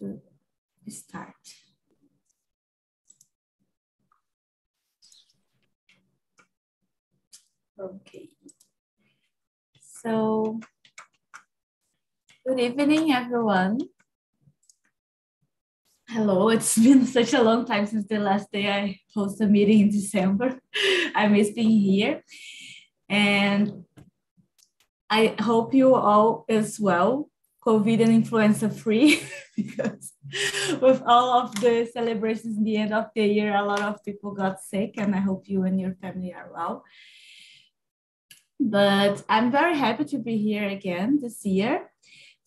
[0.00, 0.18] to
[0.88, 1.34] start.
[7.78, 8.28] Okay.
[10.02, 10.60] So,
[12.46, 13.80] good evening, everyone.
[16.08, 19.80] Hello, it's been such a long time since the last day I hosted a meeting
[19.80, 20.58] in December.
[21.14, 22.22] I miss being here.
[23.08, 23.84] And
[25.10, 27.28] I hope you all as well,
[27.64, 29.20] COVID and influenza free,
[29.56, 30.12] because
[30.80, 34.32] with all of the celebrations in the end of the year, a lot of people
[34.32, 36.84] got sick, and I hope you and your family are well.
[38.58, 41.90] But I'm very happy to be here again this year.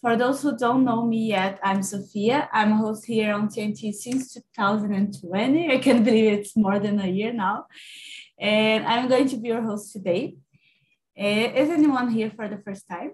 [0.03, 2.49] For those who don't know me yet, I'm Sophia.
[2.52, 5.71] I'm a host here on TNT since 2020.
[5.71, 7.67] I can't believe it's more than a year now.
[8.38, 10.35] And I'm going to be your host today.
[11.17, 13.11] Uh, is anyone here for the first time?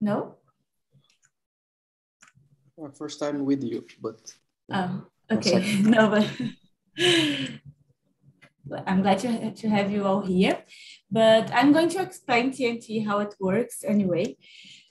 [0.00, 0.36] No?
[2.94, 4.20] First time with you, but.
[4.72, 5.80] Oh, okay.
[5.82, 6.10] no,
[8.66, 10.62] but I'm glad to, to have you all here,
[11.10, 14.36] but I'm going to explain TNT how it works anyway.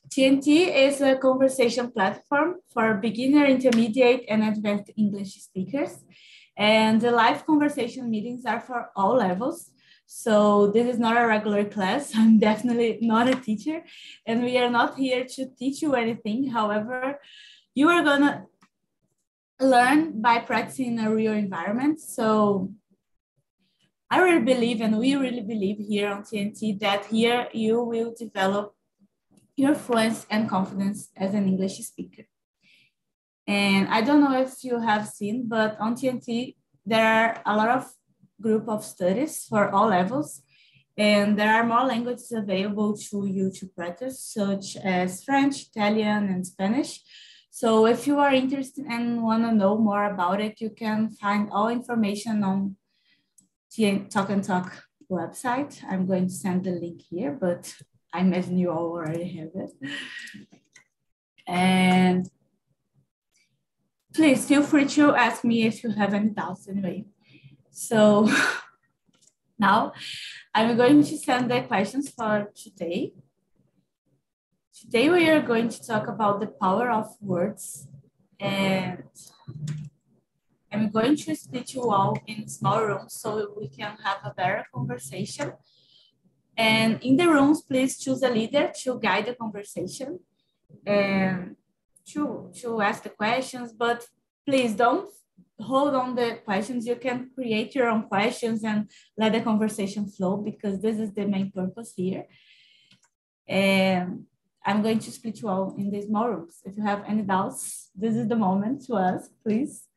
[0.10, 6.04] TNT is a conversation platform for beginner, intermediate, and advanced English speakers.
[6.58, 9.72] And the live conversation meetings are for all levels.
[10.06, 12.12] So this is not a regular class.
[12.16, 13.84] I'm definitely not a teacher,
[14.26, 16.50] and we are not here to teach you anything.
[16.50, 17.20] However,
[17.74, 18.46] you are gonna
[19.60, 22.00] learn by practicing in a real environment.
[22.00, 22.72] So
[24.10, 28.76] I really believe, and we really believe here on TNT, that here you will develop
[29.56, 32.24] your fluency and confidence as an English speaker.
[33.48, 37.70] And I don't know if you have seen, but on TNT, there are a lot
[37.70, 37.92] of
[38.46, 40.30] group of studies for all levels.
[40.98, 46.42] And there are more languages available to you to practice, such as French, Italian, and
[46.54, 46.92] Spanish.
[47.50, 51.50] So if you are interested and want to know more about it, you can find
[51.52, 52.58] all information on
[54.14, 54.68] Talk and Talk
[55.12, 55.74] website.
[55.90, 57.64] I'm going to send the link here, but
[58.14, 59.72] I imagine you all already have it.
[61.48, 62.22] And
[64.14, 67.06] please feel free to ask me if you have any doubts anyway.
[67.76, 68.30] So
[69.60, 69.92] now
[70.54, 73.12] I'm going to send the questions for today.
[74.74, 77.90] Today we are going to talk about the power of words
[78.40, 79.04] and
[80.72, 84.64] I'm going to split you all in small rooms so we can have a better
[84.74, 85.52] conversation.
[86.56, 90.20] And in the rooms, please choose a leader to guide the conversation
[90.86, 91.58] and
[92.08, 94.08] to, to ask the questions, but
[94.46, 95.10] please don't
[95.60, 96.86] hold on the questions.
[96.86, 101.26] You can create your own questions and let the conversation flow because this is the
[101.26, 102.26] main purpose here.
[103.48, 104.26] And
[104.66, 106.60] I'm going to split you all in these small rooms.
[106.66, 109.88] If you have any doubts, this is the moment to ask, please.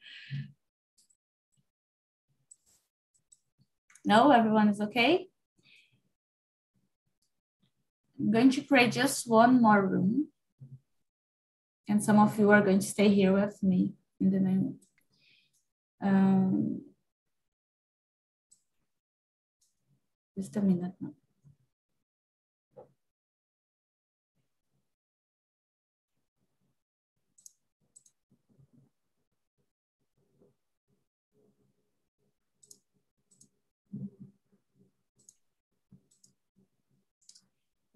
[4.05, 5.29] No, everyone is okay?
[8.19, 10.29] I'm going to create just one more room.
[11.89, 14.79] And some of you are going to stay here with me in the main
[16.01, 16.81] um,
[20.37, 21.11] just a minute now.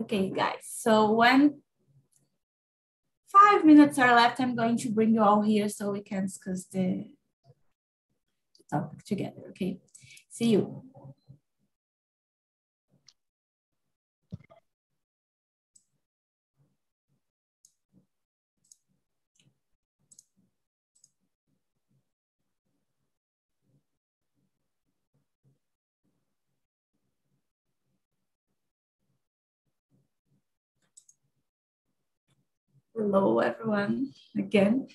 [0.02, 1.62] Okay, guys, so when
[3.28, 6.64] five minutes are left, I'm going to bring you all here so we can discuss
[6.64, 7.21] the, the
[8.72, 9.78] topic together, okay?
[10.30, 10.82] See you.
[32.94, 34.86] Hello, everyone, again.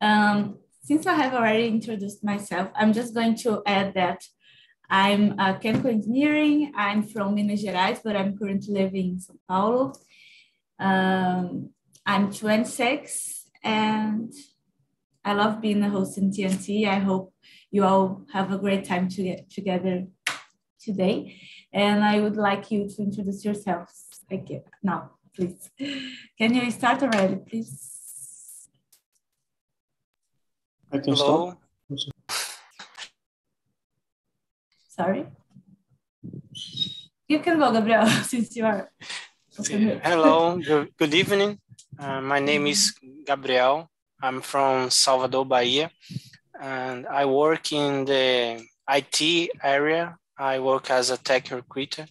[0.00, 4.24] Um, since I have already introduced myself, I'm just going to add that
[4.90, 6.72] I'm a chemical engineering.
[6.76, 9.92] I'm from Minas Gerais, but I'm currently living in São Paulo.
[10.78, 11.70] Um,
[12.04, 14.32] I'm 26 and
[15.24, 16.86] I love being a host in TNT.
[16.86, 17.32] I hope
[17.70, 20.06] you all have a great time to get together
[20.80, 21.40] today.
[21.72, 25.70] And I would like you to introduce yourselves again now please.
[26.38, 27.91] Can you start already, please?
[30.92, 31.56] I can Hello.
[31.88, 32.12] start.
[34.90, 35.26] Sorry?
[37.26, 38.90] You can go, Gabriel, since you are.
[40.04, 41.58] Hello, good, good evening.
[41.98, 42.92] Uh, my name is
[43.24, 43.88] Gabriel.
[44.22, 45.90] I'm from Salvador, Bahia,
[46.60, 50.18] and I work in the IT area.
[50.36, 52.06] I work as a tech recruiter.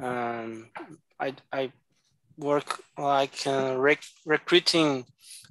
[0.00, 0.70] Um,
[1.20, 1.70] I, I
[2.36, 5.06] work like uh, rec recruiting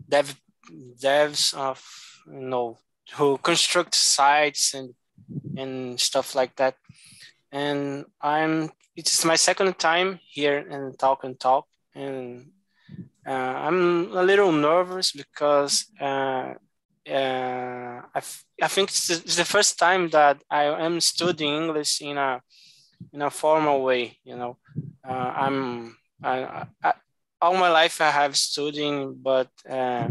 [0.10, 0.36] dev
[1.02, 1.80] devs of
[2.32, 2.78] you know
[3.16, 4.94] who construct sites and
[5.58, 6.76] and stuff like that.
[7.52, 12.52] And I'm it's my second time here in Talk and Talk, and
[13.26, 16.54] uh, I'm a little nervous because uh,
[17.10, 18.22] uh, I,
[18.62, 22.42] I think it's the, first time that I am studying English in a
[23.14, 24.18] in a formal way.
[24.24, 24.58] You know,
[25.08, 26.94] uh, I'm I, I,
[27.42, 30.10] all my life I have studying, but uh,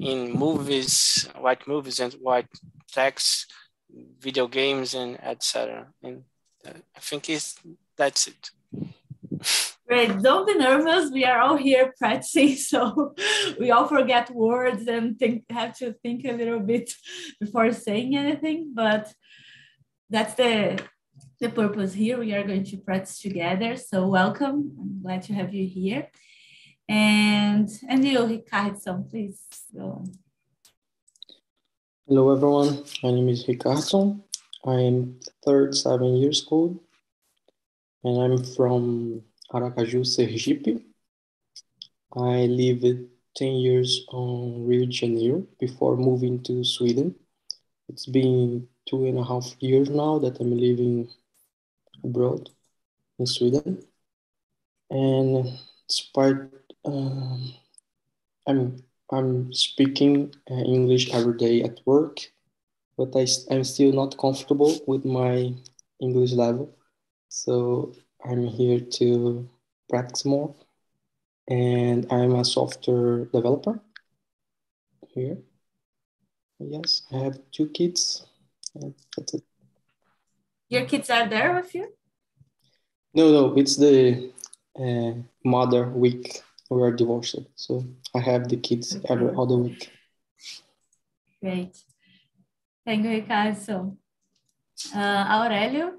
[0.00, 2.48] in movies, white movies and white
[2.90, 3.52] text,
[4.18, 5.86] video games and etc.
[6.02, 6.24] And
[6.66, 7.54] uh, I think it's
[7.96, 8.50] that's it.
[9.86, 10.22] Great.
[10.22, 11.10] Don't be nervous.
[11.10, 13.14] We are all here practicing, so
[13.58, 16.92] we all forget words and think have to think a little bit
[17.40, 18.72] before saying anything.
[18.74, 19.12] But
[20.08, 20.80] that's the
[21.40, 22.18] the purpose here.
[22.18, 23.76] We are going to practice together.
[23.76, 24.76] So welcome.
[24.80, 26.08] I'm glad to have you here.
[26.90, 29.38] And and you, Ricardo, please
[29.72, 30.10] go on.
[32.08, 32.82] Hello, everyone.
[33.04, 34.18] My name is Ricardo.
[34.66, 36.80] I'm third, seven years old,
[38.02, 39.22] and I'm from
[39.52, 40.82] Aracaju, Sergipe.
[42.16, 47.14] I lived 10 years on Rio de Janeiro before moving to Sweden.
[47.88, 51.08] It's been two and a half years now that I'm living
[52.02, 52.50] abroad
[53.20, 53.80] in Sweden.
[54.90, 57.52] And despite um,
[58.46, 58.82] I'm
[59.12, 62.18] I'm speaking uh, English every day at work,
[62.96, 65.54] but I, I'm still not comfortable with my
[66.00, 66.76] English level.
[67.28, 67.92] So
[68.24, 69.48] I'm here to
[69.88, 70.54] practice more.
[71.48, 73.80] And I'm a software developer
[75.08, 75.38] here.
[76.60, 78.26] Yes, I have two kids.
[79.16, 79.42] That's it.
[80.68, 81.92] Your kids are there with you?
[83.12, 84.30] No, no, it's the
[84.78, 87.36] uh, mother week we are divorced.
[87.56, 87.84] So
[88.14, 89.06] I have the kids okay.
[89.10, 89.90] every other week.
[91.42, 91.76] Great.
[92.86, 93.96] Thank you, Ricardo.
[94.94, 95.94] Uh, Aurelio,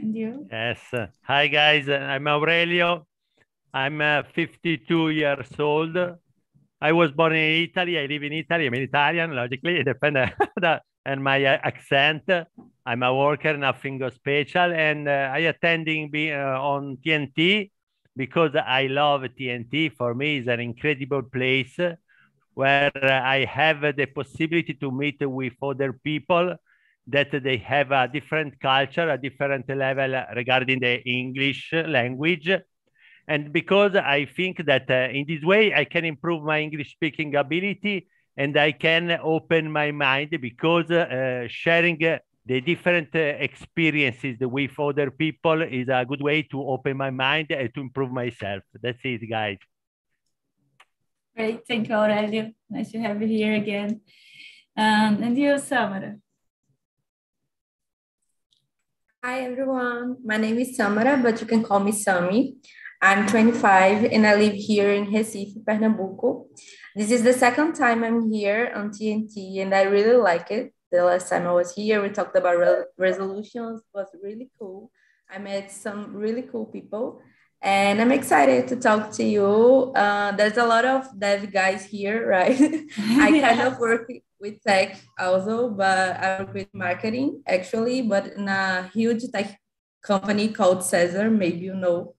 [0.00, 0.46] and you?
[0.50, 0.80] Yes.
[1.22, 1.88] Hi, guys.
[1.88, 3.06] I'm Aurelio.
[3.72, 5.96] I'm uh, 52 years old.
[6.80, 7.98] I was born in Italy.
[7.98, 8.66] I live in Italy.
[8.66, 10.16] I'm Italian, logically, depend
[10.60, 12.22] that and my uh, accent.
[12.86, 17.70] I'm a worker, nothing special, and uh, I attending be, uh, on TNT
[18.16, 19.88] because I love TNT.
[19.88, 21.78] For me, it's an incredible place
[22.54, 26.56] where I have the possibility to meet with other people
[27.06, 32.50] that they have a different culture, a different level regarding the English language.
[33.26, 37.34] And because I think that uh, in this way, I can improve my English speaking
[37.34, 38.06] ability
[38.36, 41.98] and I can open my mind because uh, sharing
[42.46, 47.50] the different uh, experiences with other people is a good way to open my mind
[47.50, 48.62] and to improve myself.
[48.82, 49.58] That's it, guys.
[51.34, 51.66] Great.
[51.66, 52.52] Thank you, Aurelio.
[52.68, 54.00] Nice to have you here again.
[54.76, 56.16] Um, and you, Samara.
[59.24, 60.18] Hi, everyone.
[60.22, 62.56] My name is Samara, but you can call me Sami.
[63.00, 66.46] I'm 25 and I live here in Recife, Pernambuco.
[66.94, 71.04] This is the second time I'm here on TNT and I really like it the
[71.04, 72.00] last time I was here.
[72.02, 73.80] We talked about re- resolutions.
[73.80, 74.90] It was really cool.
[75.28, 77.20] I met some really cool people,
[77.60, 79.92] and I'm excited to talk to you.
[79.96, 82.56] Uh, there's a lot of dev guys here, right?
[82.98, 84.10] I kind of work
[84.40, 89.58] with tech also, but I work with marketing actually, but in a huge tech
[90.02, 92.14] company called CESAR, maybe you know.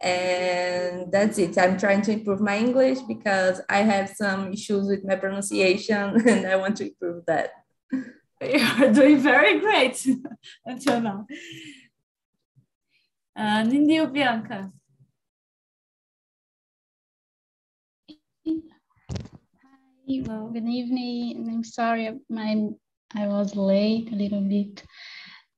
[0.00, 1.56] And that's it.
[1.56, 6.46] I'm trying to improve my English because I have some issues with my pronunciation and
[6.46, 7.61] I want to improve that.
[7.92, 10.04] You're doing very great
[10.66, 11.26] until now.
[13.36, 14.70] Uh, Nindy Bianca.
[18.46, 21.48] Hi, well, good evening.
[21.48, 22.68] I'm sorry, my
[23.14, 24.82] I was late a little bit.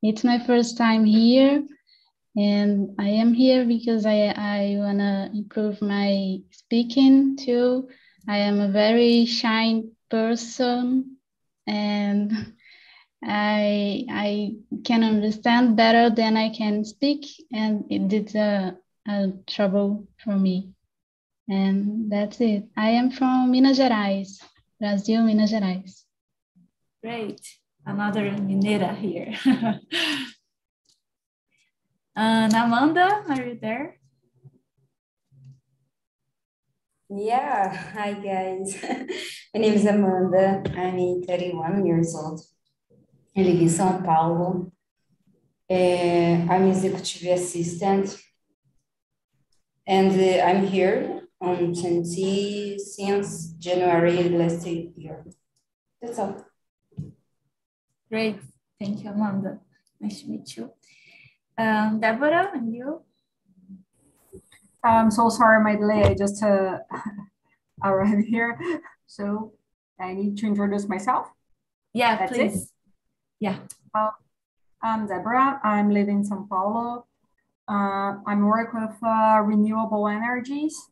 [0.02, 1.64] It's my first time here,
[2.36, 7.88] and I am here because I I wanna improve my speaking too.
[8.28, 11.13] I am a very shy person,
[11.66, 12.54] and
[13.22, 18.76] I I can understand better than I can speak, and it did a,
[19.08, 20.70] a trouble for me.
[21.48, 22.64] And that's it.
[22.76, 24.42] I am from Minas Gerais,
[24.80, 26.04] Brazil, Minas Gerais.
[27.02, 27.40] Great,
[27.86, 29.34] another Mineira here.
[32.16, 33.98] uh, Amanda, are you there?
[37.10, 38.82] Yeah, hi guys.
[39.54, 40.62] My name is Amanda.
[40.74, 42.40] I'm 31 years old.
[43.36, 44.72] I live in São Paulo.
[45.70, 48.16] Uh, I'm executive assistant,
[49.86, 55.26] and uh, I'm here on TNT since January last year.
[56.00, 56.42] That's all.
[58.10, 58.40] Great.
[58.80, 59.58] Thank you, Amanda.
[60.00, 60.70] Nice to meet you.
[61.58, 63.02] Um, Deborah, and you?
[64.84, 66.04] I'm so sorry, my delay.
[66.04, 66.78] I just uh,
[67.82, 68.58] arrived here.
[69.06, 69.52] So
[69.98, 71.30] I need to introduce myself.
[71.94, 72.62] Yeah, That's please.
[72.62, 72.68] it?
[73.40, 73.58] Yeah.
[73.94, 74.14] Well,
[74.82, 75.60] I'm Deborah.
[75.64, 77.06] I'm living in São Paulo.
[77.66, 80.90] Uh, I'm work with uh, renewable energies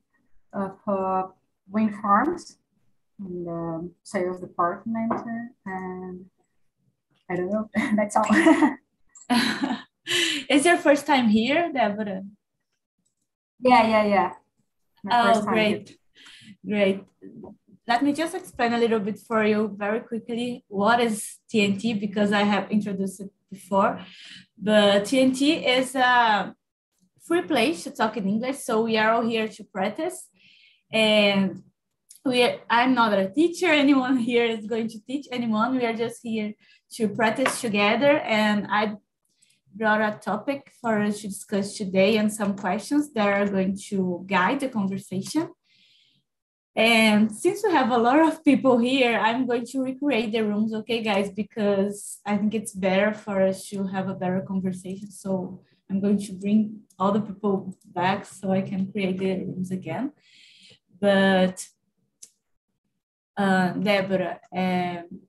[0.55, 1.25] of uh,
[1.71, 2.57] wind farms
[3.21, 5.13] in the sales department.
[5.67, 6.27] And
[7.31, 8.25] I don't know, that's all.
[10.49, 12.23] Is your first time here, Deborah?
[13.63, 14.33] Yeah, yeah, yeah.
[15.05, 15.53] My Oh, time here.
[15.53, 15.99] great.
[16.67, 17.05] Great.
[17.87, 22.33] Let me just explain a little bit for you very quickly what is TNT because
[22.33, 24.01] I have introduced it before.
[24.57, 26.55] But TNT is a
[27.27, 28.59] free place to talk in English.
[28.59, 30.29] So we are all here to practice.
[30.93, 31.63] And
[32.25, 33.67] we are, I'm not a teacher.
[33.85, 35.77] Anyone here is going to teach anyone.
[35.77, 36.55] We are just here
[36.97, 38.19] to practice together.
[38.21, 38.95] And I
[39.75, 44.25] brought a topic for us to discuss today and some questions that are going to
[44.27, 45.49] guide the conversation.
[46.75, 50.73] And since we have a lot of people here, I'm going to recreate the rooms,
[50.73, 55.11] okay, guys, because I think it's better for us to have a better conversation.
[55.11, 55.61] So
[55.91, 60.13] I'm going to bring all the people back so I can create the rooms again.
[60.99, 61.67] But
[63.37, 65.21] uh, Deborah, um,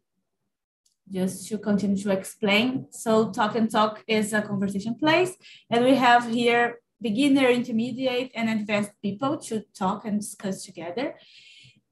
[1.13, 2.87] just to continue to explain.
[2.91, 5.35] So Talk and Talk is a conversation place,
[5.69, 11.15] and we have here beginner, intermediate, and advanced people to talk and discuss together.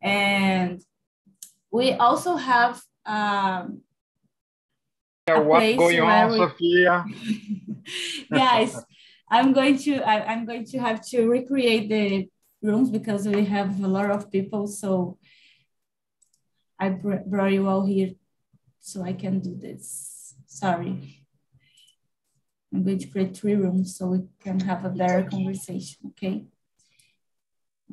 [0.01, 0.81] And
[1.69, 3.81] we also have um,
[5.27, 7.05] Yeah, what's going on, we- Sophia?
[8.29, 8.75] guys
[9.29, 12.29] i'm going to I, i'm going to have to recreate the
[12.61, 15.17] rooms because we have a lot of people so
[16.79, 18.11] i br- brought you all here
[18.81, 20.35] so i can do this.
[20.47, 21.25] Sorry.
[22.73, 26.45] I'm going to create three rooms so we can have a better conversation okay?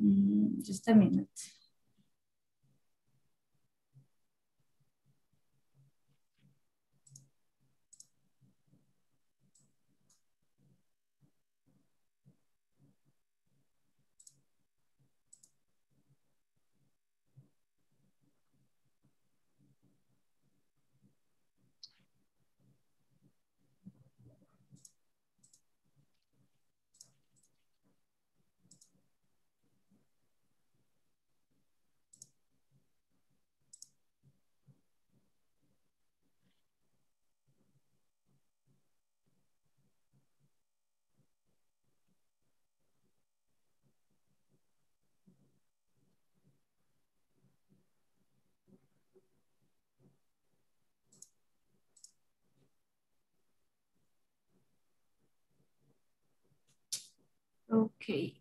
[0.01, 1.27] Mm, just a minute
[57.79, 58.35] Okay,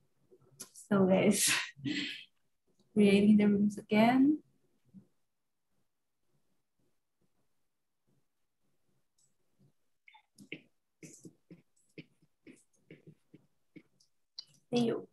[0.74, 1.48] so guys,
[2.92, 4.38] creating the rooms again.
[14.70, 15.07] See you.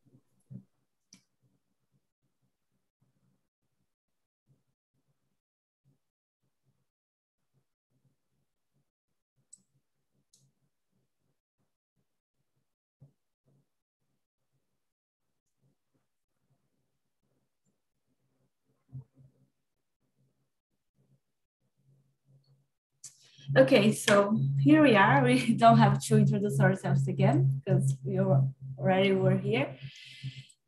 [23.57, 25.23] Okay, so here we are.
[25.23, 29.77] We don't have to introduce ourselves again because we already were here.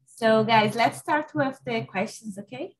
[0.05, 2.75] So guys, let's start with the questions, okay?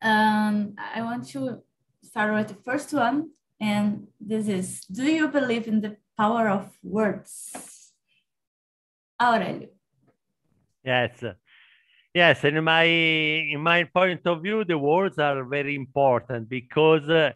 [0.00, 1.62] Um, I want to
[2.04, 3.30] start with the first one,
[3.60, 7.92] and this is, do you believe in the power of words?
[9.20, 9.70] Aurelio.
[10.84, 11.24] Yes.
[12.14, 17.32] Yes, in my in my point of view, the words are very important because uh,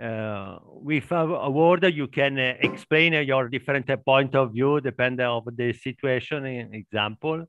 [0.00, 5.44] uh, with word you can uh, explain your different uh, point of view depending of
[5.56, 6.46] the situation.
[6.46, 7.44] In example,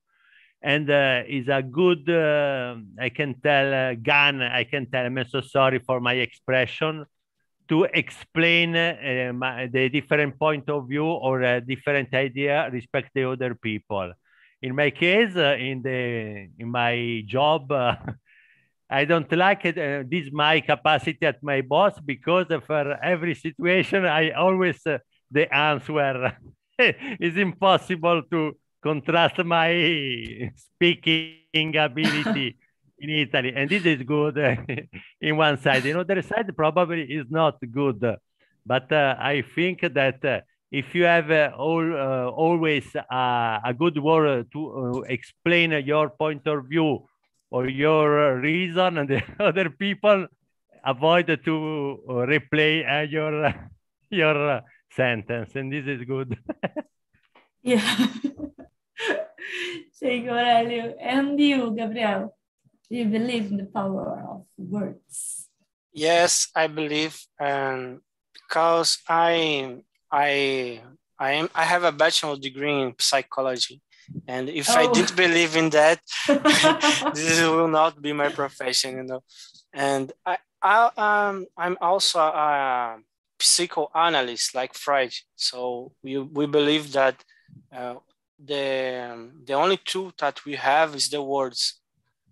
[0.62, 2.10] and uh, is a good.
[2.10, 4.42] Uh, I can tell uh, gun.
[4.42, 5.06] I can tell.
[5.06, 7.06] I'm so sorry for my expression
[7.68, 13.30] to explain uh, my, the different point of view or a different idea respect the
[13.30, 14.12] other people
[14.62, 17.96] in my case, uh, in the in my job, uh,
[18.90, 19.78] I don't like it.
[19.78, 24.98] Uh, this my capacity at my boss because for every situation, I always uh,
[25.30, 26.38] the answer
[27.20, 32.58] is impossible to contrast my speaking ability
[33.00, 34.38] in Italy, and this is good
[35.22, 35.86] in one side.
[35.86, 38.18] In other side, probably is not good,
[38.66, 40.42] but uh, I think that uh,
[40.72, 46.66] if you have uh, all, uh, always a good word to explain your point of
[46.68, 47.09] view
[47.52, 50.28] or your uh, reason, and the other people
[50.86, 53.54] avoid to uh, replay uh, your
[54.10, 56.38] your sentence, and this is good.
[57.64, 58.08] yeah.
[60.00, 60.96] Thank you, Aurelio.
[61.02, 62.36] And you, Gabriel,
[62.90, 65.50] do you believe in the power of words?
[65.92, 68.00] Yes, I believe, and
[68.34, 69.78] because I
[70.12, 70.82] I
[71.20, 73.82] I am I have a bachelor degree in psychology,
[74.28, 74.74] and if oh.
[74.74, 76.00] I didn't believe in that,
[77.14, 79.24] this will not be my profession, you know.
[79.74, 82.98] And I, I um I'm also a
[83.40, 87.24] psychoanalyst like Freud, so we we believe that
[87.76, 87.96] uh,
[88.44, 91.80] the the only truth that we have is the words,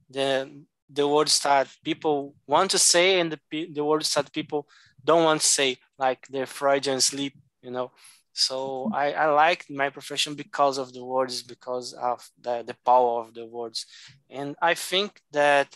[0.09, 0.49] the
[0.89, 4.67] the words that people want to say and the the words that people
[5.03, 7.91] don't want to say, like the Freudian sleep, you know
[8.37, 13.21] so I, I like my profession because of the words, because of the, the power
[13.21, 13.87] of the words.
[14.29, 15.75] And I think that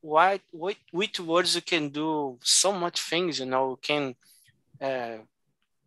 [0.00, 4.14] what, with, with words you can do so much things, you know, you can
[4.80, 5.24] uh,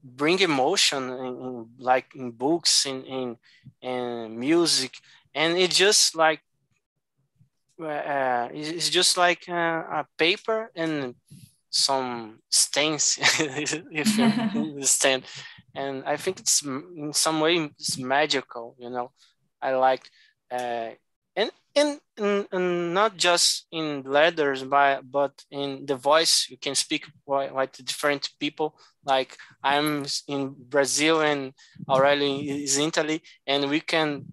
[0.03, 3.37] bring emotion in, in, like in books, in, in,
[3.81, 4.97] in music.
[5.33, 6.41] And it just like,
[7.81, 11.15] uh, it's just like a, a paper and
[11.69, 14.23] some stains, if you
[14.61, 15.23] understand
[15.75, 18.75] and I think it's in some way it's magical.
[18.79, 19.11] You know,
[19.61, 20.09] I like
[20.51, 20.91] uh,
[21.35, 21.99] and and,
[22.51, 27.83] and, not just in letters, but but in the voice you can speak like to
[27.83, 28.79] different people.
[29.03, 31.53] Like I'm in Brazil and
[31.89, 34.27] Aurelio is in Italy, and we can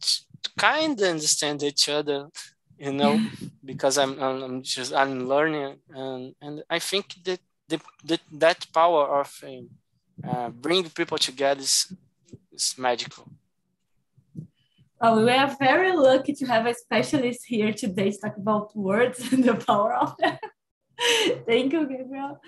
[0.56, 2.28] kind of understand each other
[2.78, 3.20] you know
[3.64, 9.20] because I'm, I'm just i'm learning and and i think that the, the that power
[9.20, 9.70] of um,
[10.28, 11.92] uh, bring people together is,
[12.52, 13.26] is magical.
[15.00, 19.32] Oh, we are very lucky to have a specialist here today to talk about words
[19.32, 20.38] and the power of them.
[21.46, 22.40] Thank you, Gabriel.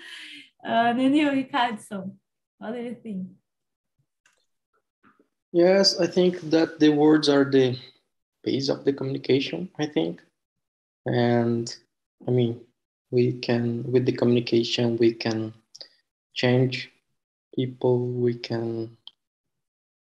[0.65, 2.11] Uh, and you, Ricardo,
[2.57, 3.27] what do you think?
[5.51, 7.77] Yes, I think that the words are the
[8.43, 10.21] base of the communication, I think.
[11.05, 11.75] And
[12.27, 12.61] I mean,
[13.11, 15.53] we can, with the communication, we can
[16.33, 16.89] change
[17.55, 18.97] people we can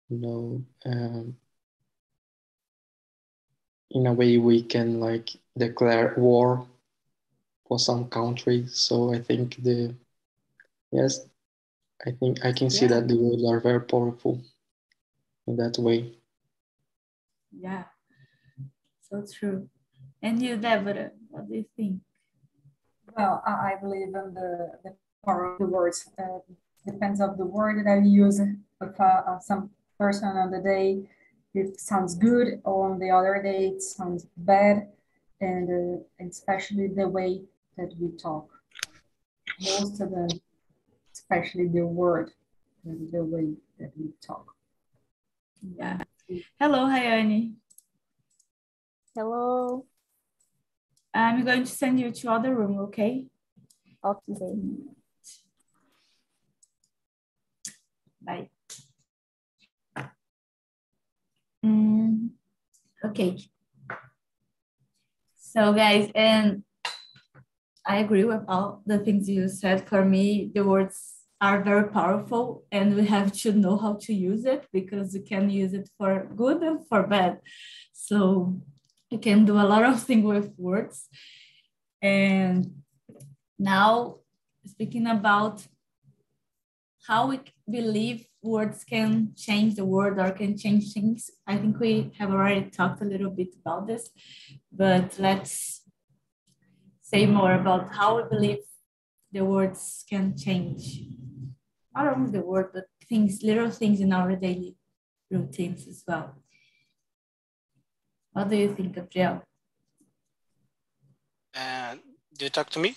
[0.09, 1.37] know um,
[3.91, 6.67] in a way we can like declare war
[7.67, 8.67] for some country.
[8.69, 9.95] So i think the
[10.91, 11.21] yes
[12.07, 13.01] i think i can see yeah.
[13.01, 14.41] that the words are very powerful
[15.47, 16.13] in that way.
[17.53, 17.85] Yeah.
[19.03, 19.69] So true.
[20.23, 22.01] And you deborah what do you think?
[23.17, 26.41] Well i believe in the, the power of the words uh,
[26.87, 28.41] depends of the word that I use.
[28.41, 31.09] If uh, uh, some person on the day
[31.55, 34.89] it sounds good, or on the other day it sounds bad,
[35.41, 37.43] and uh, especially the way
[37.77, 38.49] that we talk.
[39.61, 40.29] Most of them,
[41.13, 42.31] especially the word,
[42.85, 44.55] and the way that we talk.
[45.77, 45.99] Yeah.
[46.59, 47.53] Hello, Hayani.
[49.15, 49.85] Hello.
[51.15, 53.27] I'm going to send you to other room, okay?
[54.03, 54.57] Okay.
[58.25, 58.51] Bye.
[61.65, 62.31] Mm,
[63.05, 63.37] okay.
[65.37, 66.65] So guys, and
[67.87, 69.89] I agree with all the things you said.
[69.89, 74.45] For me, the words are very powerful and we have to know how to use
[74.45, 77.41] it because you can use it for good and for bad.
[77.93, 78.61] So
[79.11, 81.09] you can do a lot of things with words.
[82.01, 82.83] And
[83.59, 84.19] now
[84.67, 85.67] speaking about
[87.07, 91.31] how we believe words can change the world or can change things.
[91.47, 94.11] I think we have already talked a little bit about this,
[94.71, 95.83] but let's
[97.01, 98.65] say more about how we believe
[99.33, 101.01] the words can change.
[101.95, 104.77] Not only the word, but things, little things in our daily
[105.31, 106.37] routines as well.
[108.33, 109.43] What do you think, Gabriel?
[111.55, 111.97] Uh,
[112.39, 112.95] do you talk to me?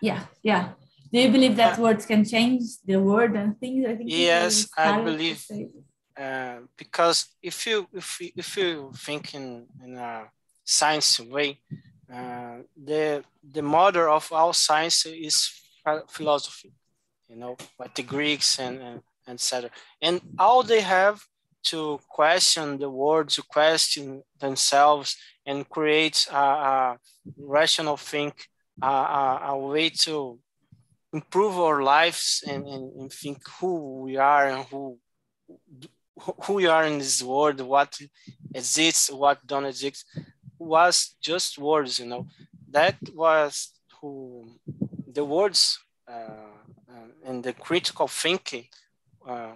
[0.00, 0.72] Yeah, yeah.
[1.12, 3.84] Do you believe that uh, words can change the world and things?
[3.86, 5.44] I think yes, I believe.
[6.16, 10.24] uh, because if you if you, if you think in in a
[10.64, 11.60] science way,
[12.12, 15.50] uh, the the mother of all science is
[16.08, 16.72] philosophy,
[17.28, 19.70] you know, like the Greeks and and etc.
[20.00, 21.22] And all they have
[21.64, 26.98] to question the world, to question themselves, and create a, a
[27.36, 28.48] rational think,
[28.82, 30.38] a, a, a, way to
[31.12, 34.98] improve our lives and, and, and think who we are and who
[36.42, 37.98] who we are in this world, what
[38.54, 40.06] exists, what don't exist,
[40.58, 42.26] was just words, you know.
[42.70, 44.44] That was who
[45.12, 46.52] the words uh,
[46.90, 48.66] uh, and the critical thinking
[49.26, 49.52] uh,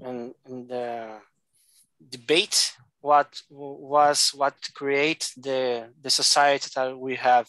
[0.00, 1.18] and, and the
[2.08, 7.48] debate what was what create the the society that we have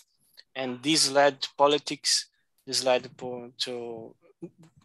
[0.56, 2.30] and this led to politics
[2.80, 4.16] led to, to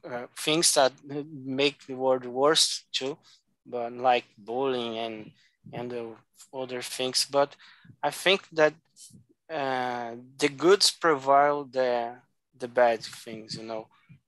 [0.04, 0.92] uh, things that
[1.32, 3.16] make the world worse too,
[3.64, 5.30] but like bullying and
[5.72, 6.06] and the
[6.52, 7.26] other things.
[7.30, 7.56] But
[8.02, 8.74] I think that
[9.50, 12.14] uh, the goods prevail the
[12.58, 13.56] the bad things.
[13.56, 13.86] You know,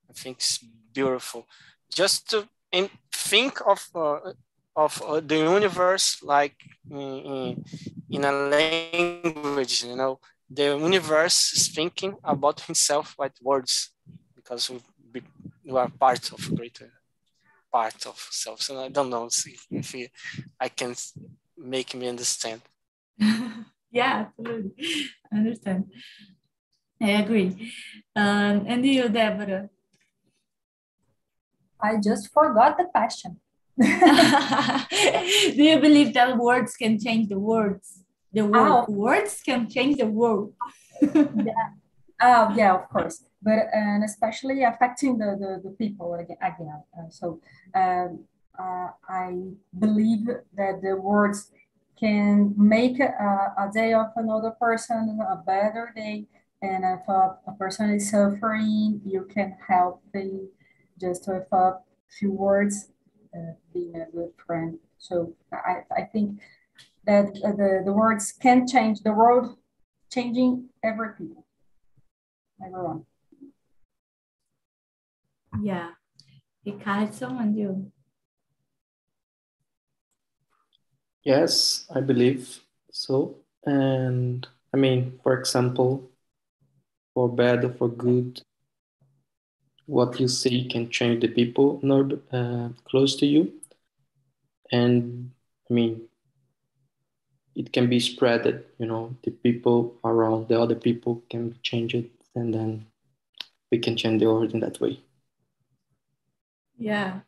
[0.09, 0.57] I think it's
[0.93, 1.47] beautiful.
[1.89, 4.33] Just to in, think of uh,
[4.75, 6.55] of uh, the universe like
[6.89, 7.65] in, in,
[8.09, 9.83] in a language.
[9.83, 13.91] You know, the universe is thinking about himself with words
[14.35, 15.21] because we
[15.63, 16.91] you are part of a greater
[17.71, 18.61] part of self.
[18.61, 20.09] So I don't know if, if
[20.59, 20.95] I can
[21.57, 22.61] make me understand.
[23.91, 24.71] yeah, absolutely.
[25.31, 25.91] I understand.
[27.01, 27.71] I agree.
[28.15, 29.69] Um, and you, Deborah?
[31.81, 33.39] I just forgot the question.
[33.79, 38.03] Do you believe that words can change the words?
[38.33, 38.85] The word, oh.
[38.87, 40.53] words can change the world.
[41.01, 41.69] yeah.
[42.21, 46.37] Oh, yeah, of course but and especially affecting the, the, the people again.
[46.41, 46.83] again.
[46.97, 47.39] Uh, so
[47.75, 48.25] um,
[48.57, 49.37] uh, I
[49.77, 51.51] believe that the words
[51.97, 56.27] can make a, a, day of another person a better day.
[56.61, 60.49] And if a, a person is suffering, you can help them
[60.99, 61.73] just with a
[62.19, 62.91] few words,
[63.33, 64.77] uh, being a good friend.
[64.97, 66.39] So I, I think
[67.09, 69.57] that the, the words can change the world,
[70.11, 71.43] changing every people,
[72.63, 73.03] everyone.
[75.61, 75.89] Yeah.
[76.63, 77.91] Ricardo and you.
[81.23, 83.37] Yes, I believe so.
[83.65, 86.11] And I mean, for example,
[87.15, 88.41] for bad or for good,
[89.87, 93.51] what you say can change the people not uh, close to you.
[94.71, 95.31] And
[95.69, 96.08] I mean,
[97.59, 102.09] it can be spreaded, you know, the people around the other people can change it,
[102.33, 102.85] and then
[103.69, 104.97] we can change the world in that way.
[106.77, 107.19] Yeah.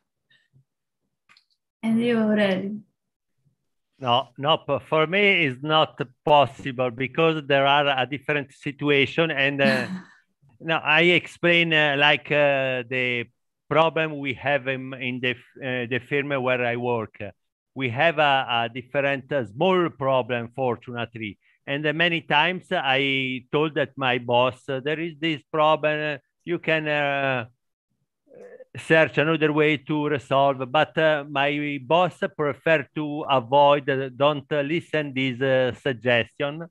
[1.82, 2.80] And you already.
[3.98, 9.86] No, no, for me it's not possible because there are a different situation and uh,
[10.60, 13.26] now I explain uh, like uh, the
[13.68, 17.20] problem we have in, in the, uh, the firm where I work.
[17.74, 21.38] We have a, a different uh, small problem, fortunately.
[21.66, 27.48] And uh, many times I told that my boss, there is this problem, you can
[28.76, 35.12] search another way to resolve but uh, my boss prefer to avoid uh, don't listen
[35.12, 36.64] this uh, suggestion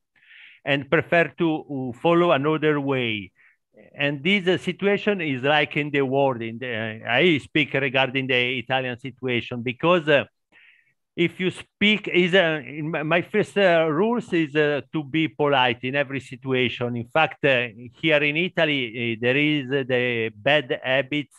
[0.66, 3.32] and prefer to uh, follow another way
[3.96, 8.58] and this uh, situation is like in the world in the, i speak regarding the
[8.58, 10.26] italian situation because uh,
[11.16, 16.20] if you speak is my first uh, rules is uh, to be polite in every
[16.20, 17.68] situation in fact uh,
[18.02, 21.38] here in italy eh, there is the bad habits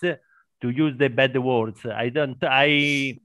[0.63, 1.85] to use the bad words.
[1.85, 3.19] I don't I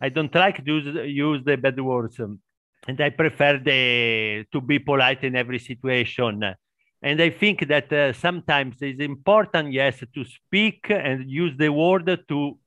[0.00, 4.78] I don't like to use, use the bad words, and I prefer the to be
[4.78, 6.54] polite in every situation.
[7.00, 12.06] And I think that uh, sometimes it's important, yes, to speak and use the word
[12.28, 12.58] to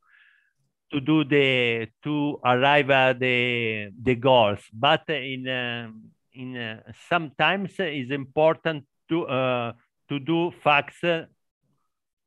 [0.92, 4.60] to do the to arrive at the the goals.
[4.74, 5.90] But in uh,
[6.34, 9.74] in uh, sometimes it's important to uh,
[10.10, 11.02] to do facts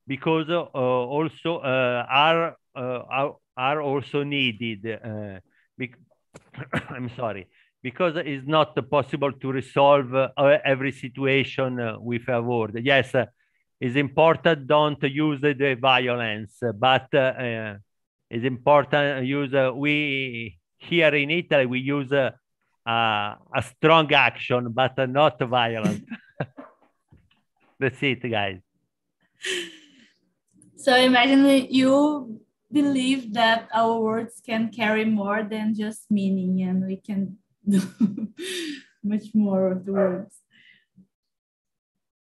[0.06, 5.00] because uh, also uh, are, uh, are are also needed.
[6.90, 7.48] I'm sorry
[7.82, 10.28] because it's not possible to resolve uh,
[10.64, 12.80] every situation uh, with a word.
[12.82, 13.26] Yes, uh,
[13.78, 17.08] it's important don't use the violence, but
[18.34, 22.32] it's important uh, use, uh, we here in Italy, we use uh,
[22.84, 26.02] a strong action, but not violence.
[27.78, 28.58] That's it, guys.
[30.76, 32.40] So imagine you
[32.72, 37.80] believe that our words can carry more than just meaning and we can do
[39.04, 40.34] much more of the words.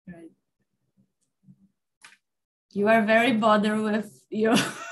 [0.06, 0.30] Right.
[2.70, 4.54] You are very bothered with your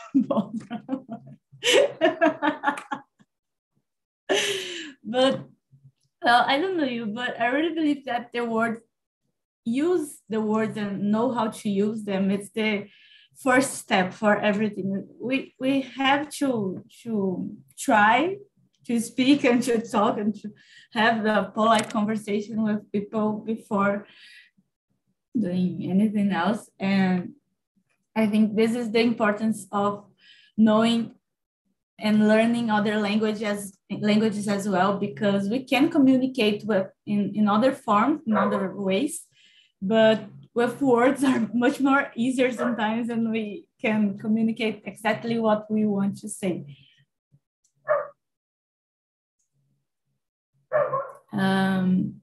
[5.05, 5.47] but
[6.23, 8.81] well, I don't know you, but I really believe that the word
[9.65, 12.31] use the words and know how to use them.
[12.31, 12.89] It's the
[13.37, 15.07] first step for everything.
[15.21, 18.39] We we have to to try
[18.87, 20.51] to speak and to talk and to
[20.93, 24.07] have the polite conversation with people before
[25.39, 26.71] doing anything else.
[26.79, 27.36] And
[28.17, 30.05] I think this is the importance of
[30.57, 31.13] knowing
[31.99, 37.73] and learning other languages languages as well because we can communicate with in, in other
[37.73, 39.27] forms in other ways
[39.81, 40.25] but
[40.55, 46.17] with words are much more easier sometimes and we can communicate exactly what we want
[46.17, 46.65] to say.
[51.33, 52.23] Um,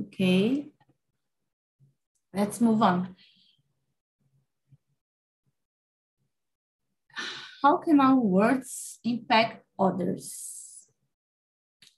[0.00, 0.70] okay
[2.36, 3.16] let's move on
[7.66, 10.86] how can our words impact others?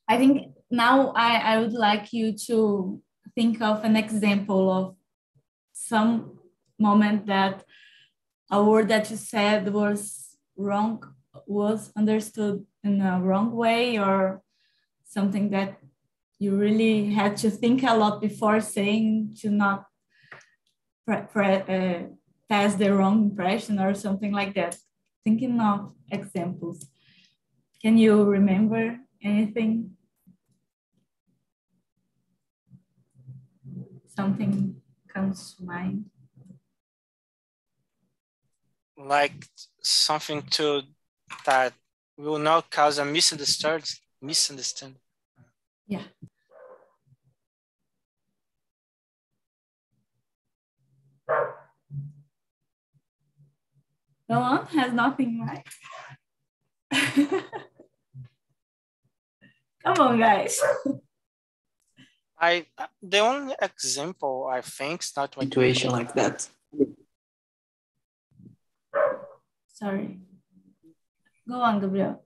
[0.09, 3.03] I think now I, I would like you to
[3.35, 4.97] think of an example of
[5.73, 6.39] some
[6.79, 7.65] moment that
[8.51, 11.03] a word that you said was wrong,
[11.47, 14.41] was understood in a wrong way, or
[15.05, 15.79] something that
[16.39, 19.85] you really had to think a lot before saying to not
[21.09, 22.03] uh,
[22.49, 24.77] pass the wrong impression or something like that
[25.25, 26.87] thinking of examples.
[27.83, 29.97] Can you remember anything?
[34.17, 34.81] Something
[35.13, 36.07] comes to mind?
[38.97, 39.45] Like
[39.83, 40.83] something to
[41.47, 41.73] that
[42.17, 43.85] will not cause a misunderstanding.
[44.21, 45.01] Misunderstanding.
[45.87, 46.03] Yeah.
[54.29, 55.67] No one has nothing, right?
[59.85, 60.61] Come on, guys.
[62.41, 62.67] I
[63.03, 66.49] the only example I think is not situation like that.
[69.75, 70.19] Sorry.
[71.49, 72.25] Go on, Gabriel.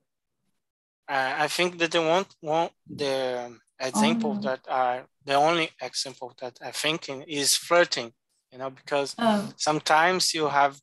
[1.09, 4.41] Uh, I think that the one, one the example Oh, no.
[4.41, 8.12] that are the only example that I think in is flirting.
[8.51, 9.53] You know, because Oh.
[9.57, 10.81] sometimes you have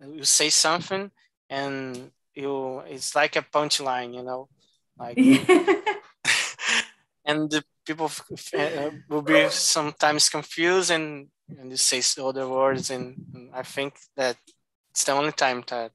[0.00, 1.10] you say something
[1.50, 4.14] and you it's like a punchline.
[4.14, 4.48] You know,
[4.98, 5.18] like
[7.24, 8.10] and the people
[8.54, 13.94] uh, will be sometimes confused and and you say other words and, and I think
[14.16, 14.36] that
[14.90, 15.92] it's the only time that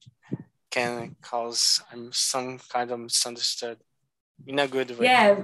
[0.72, 3.78] can cause um, some kind of misunderstood
[4.48, 5.06] in a good way.
[5.06, 5.42] yeah.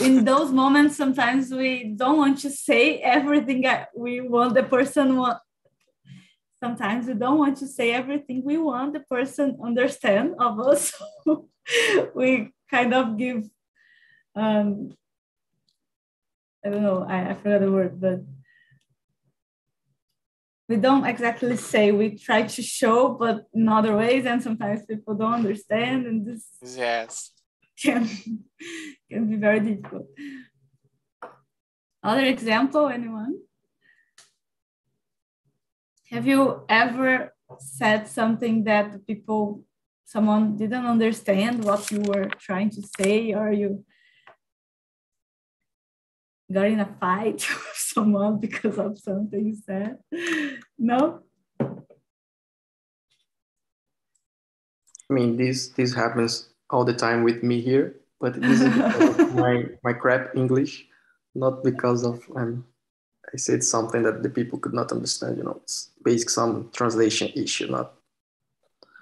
[0.00, 5.16] In those moments, sometimes we don't want to say everything that we want the person
[5.16, 5.38] want.
[6.62, 10.92] Sometimes we don't want to say everything we want the person understand of us.
[12.14, 13.44] we kind of give
[14.34, 14.92] um
[16.64, 18.20] I don't know, I, I forgot the word, but
[20.68, 25.14] we don't exactly say we try to show, but in other ways, and sometimes people
[25.14, 27.30] don't understand, and this Yes.
[27.80, 28.08] can
[29.10, 30.08] can be very difficult.
[32.02, 33.38] Other example, anyone?
[36.10, 39.64] Have you ever said something that people,
[40.04, 43.84] someone didn't understand what you were trying to say, or you
[46.52, 49.98] got in a fight with someone because of something you said?
[50.78, 51.22] No?
[55.08, 59.18] I mean, this this happens all the time with me here, but this is because
[59.18, 60.86] of my my crap English,
[61.34, 62.64] not because of um,
[63.32, 65.38] I said something that the people could not understand.
[65.38, 67.94] You know, it's basic some translation issue, not.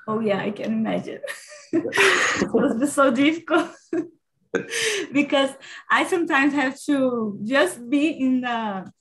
[0.06, 1.20] Oh yeah, I can imagine.
[1.72, 3.70] it must be so difficult
[5.12, 5.50] because
[5.90, 8.92] I sometimes have to just be in a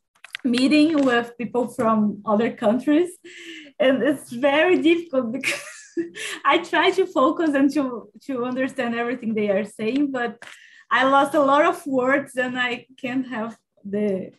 [0.44, 3.12] meeting with people from other countries,
[3.80, 5.62] and it's very difficult because
[6.46, 10.44] I try to focus and to to understand everything they are saying, but
[10.90, 14.32] I lost a lot of words and I can't have the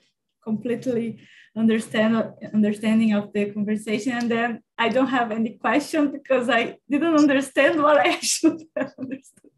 [0.44, 1.18] completely
[1.56, 2.12] understand
[2.52, 7.82] understanding of the conversation and then I don't have any question because I didn't understand
[7.82, 9.50] what I should have understood.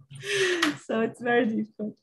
[0.86, 1.96] So it's very difficult.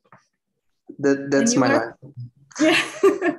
[0.99, 2.13] That that's my were- life.
[2.59, 3.37] Yeah.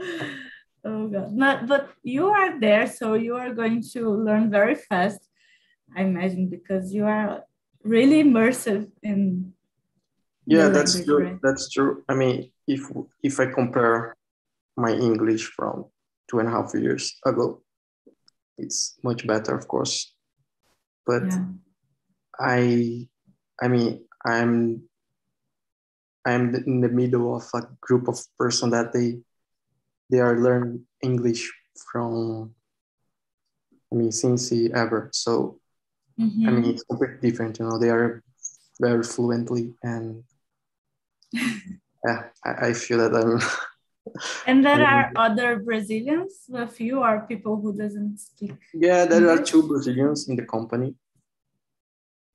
[0.84, 1.38] oh God.
[1.38, 5.20] But, but you are there, so you are going to learn very fast,
[5.96, 7.44] I imagine, because you are
[7.82, 9.52] really immersive in.
[10.46, 11.24] Yeah, that's language, true.
[11.24, 11.38] Right?
[11.42, 12.04] That's true.
[12.08, 12.90] I mean, if
[13.22, 14.16] if I compare
[14.76, 15.86] my English from
[16.30, 17.62] two and a half years ago,
[18.58, 20.14] it's much better, of course.
[21.06, 21.44] But yeah.
[22.40, 23.08] I,
[23.60, 24.82] I mean, I'm
[26.24, 29.20] I'm in the middle of a group of person that they
[30.10, 31.52] they are learning English
[31.92, 32.54] from
[33.92, 35.10] I mean since ever.
[35.12, 35.60] So
[36.18, 36.48] mm-hmm.
[36.48, 38.22] I mean it's completely different, you know, they are
[38.80, 40.24] very fluently and
[42.04, 43.40] yeah, I, I feel that I'm
[44.46, 48.54] and there are other Brazilians with you or people who doesn't speak.
[48.74, 49.40] Yeah, there English?
[49.40, 50.94] are two Brazilians in the company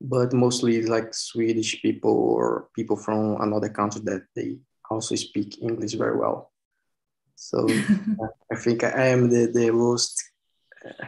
[0.00, 4.58] but mostly like Swedish people or people from another country that they
[4.90, 6.52] also speak English very well.
[7.36, 7.68] So
[8.52, 10.22] I think I am the, the most
[10.84, 11.06] uh,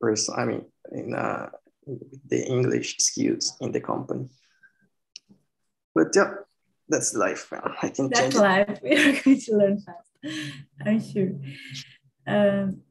[0.00, 1.50] person, I mean, in uh,
[2.26, 4.28] the English skills in the company.
[5.94, 6.34] But yeah,
[6.92, 7.52] that's life.
[7.82, 8.78] I can that's life.
[8.82, 10.10] We are going to learn fast,
[10.86, 11.32] I'm sure.
[12.26, 12.82] Um,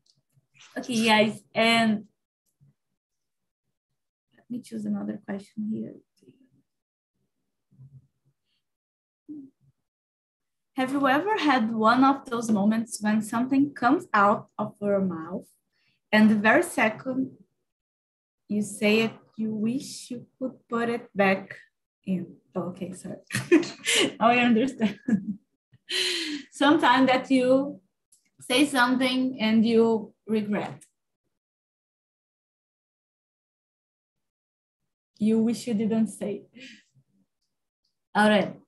[0.77, 2.05] okay, guys, and
[4.35, 5.93] let me choose another question here.
[10.77, 15.45] Have you ever had one of those moments when something comes out of your mouth
[16.11, 17.37] and the very second
[18.47, 21.55] you say it, you wish you could put it back
[22.05, 22.27] in?
[22.55, 23.17] Oh, okay, sorry.
[24.19, 24.99] I understand.
[26.51, 27.79] Sometimes that you
[28.39, 30.83] say something and you regret.
[35.21, 36.41] you wish you didn't say.
[38.15, 38.60] All right.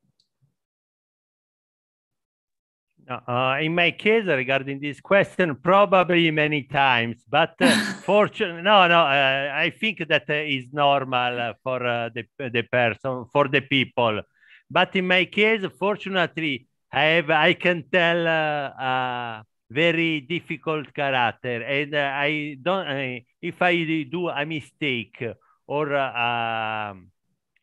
[3.09, 9.01] Uh, in my case, regarding this question, probably many times, but uh, fortunately, no, no,
[9.01, 13.61] uh, I think that uh, is normal uh, for uh, the, the person, for the
[13.61, 14.21] people.
[14.69, 21.95] But in my case, fortunately, I have, I can tell a very difficult character, and
[21.95, 25.23] I don't, if I do a mistake
[25.67, 26.93] or uh,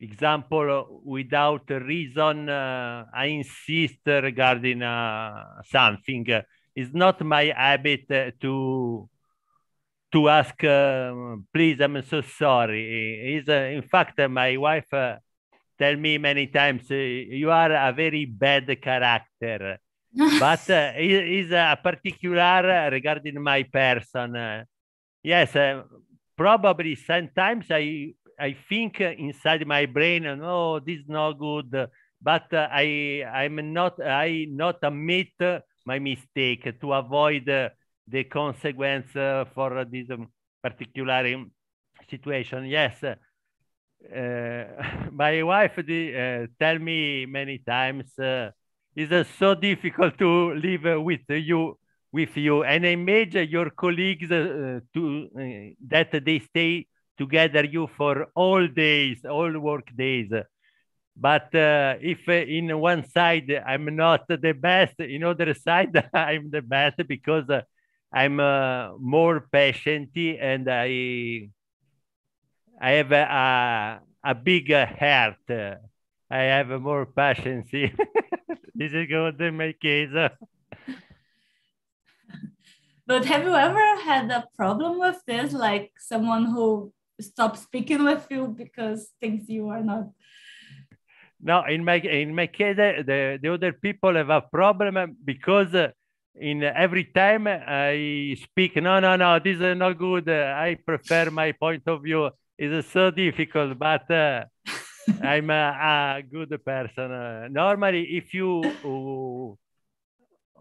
[0.01, 6.25] example without reason uh, i insist regarding uh, something.
[6.75, 8.07] It's not my habit
[8.41, 9.09] to
[10.11, 11.13] to ask uh,
[11.53, 13.35] please i'm so sorry.
[13.37, 15.17] Is uh, in fact my wife uh,
[15.77, 19.77] tell me many times you are a very bad character.
[20.39, 24.65] But uh, is a particular regarding my person
[25.23, 25.55] yes
[26.35, 31.87] probably sometimes I I think inside my brain, no, this is not good.
[32.21, 35.29] But I I'm not I not admit
[35.85, 40.07] my mistake to avoid the consequence for this
[40.61, 41.45] particular
[42.09, 42.65] situation.
[42.65, 43.03] Yes.
[43.03, 44.63] Uh,
[45.11, 48.49] my wife uh, tell me many times uh,
[48.95, 51.77] it's uh, so difficult to live with you
[52.11, 56.85] with you and i imagine your colleagues uh, to uh, that they stay
[57.17, 60.31] together you for all days all work days.
[61.15, 66.49] But uh, if uh, in one side i'm not the best in other side i'm
[66.49, 67.61] the best because uh,
[68.13, 71.49] i'm uh, more patient and i
[72.81, 75.77] i have a, a bigger heart.
[76.29, 77.69] I have more patience.
[78.73, 80.09] This is good in my case.
[83.05, 88.27] But have you ever had a problem with this, like someone who stopped speaking with
[88.29, 90.09] you because thinks you are not?
[91.43, 95.73] No, in my in my case, the, the other people have a problem because
[96.35, 100.29] in every time I speak, no, no, no, this is not good.
[100.29, 102.29] I prefer my point of view.
[102.57, 104.45] It's so difficult, but uh,
[105.21, 107.11] I'm a, a, good person.
[107.11, 109.57] Uh, normally, if you uh,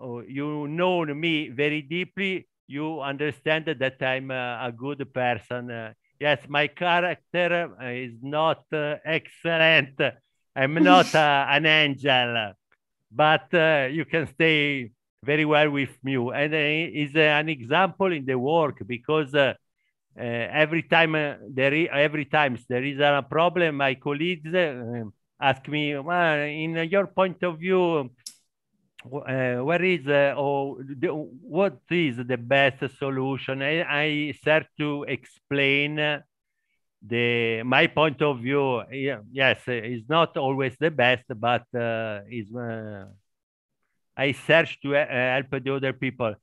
[0.02, 5.94] oh, you know me very deeply, you understand that I'm a, a good person.
[6.20, 9.98] Yes, my character uh, is not uh, excellent.
[10.54, 12.52] I'm not uh, an angel,
[13.10, 14.90] but uh, you can stay
[15.24, 16.16] very well with me.
[16.16, 19.34] And is an example in the work because
[20.14, 24.54] every time there is, every time there is a problem, my colleagues
[25.40, 28.10] ask me, well, in your point of view,
[29.04, 33.62] uh, where is uh, or the, what is the best solution?
[33.62, 35.96] I, I start to explain
[37.02, 38.82] the my point of view.
[39.32, 43.06] Yes, it's not always the best, but uh, is uh,
[44.16, 46.34] I search to uh, help the other people.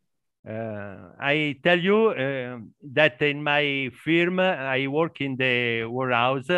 [0.47, 2.59] Uh, I tell you uh,
[2.93, 6.49] that in my firm, I work in the warehouse.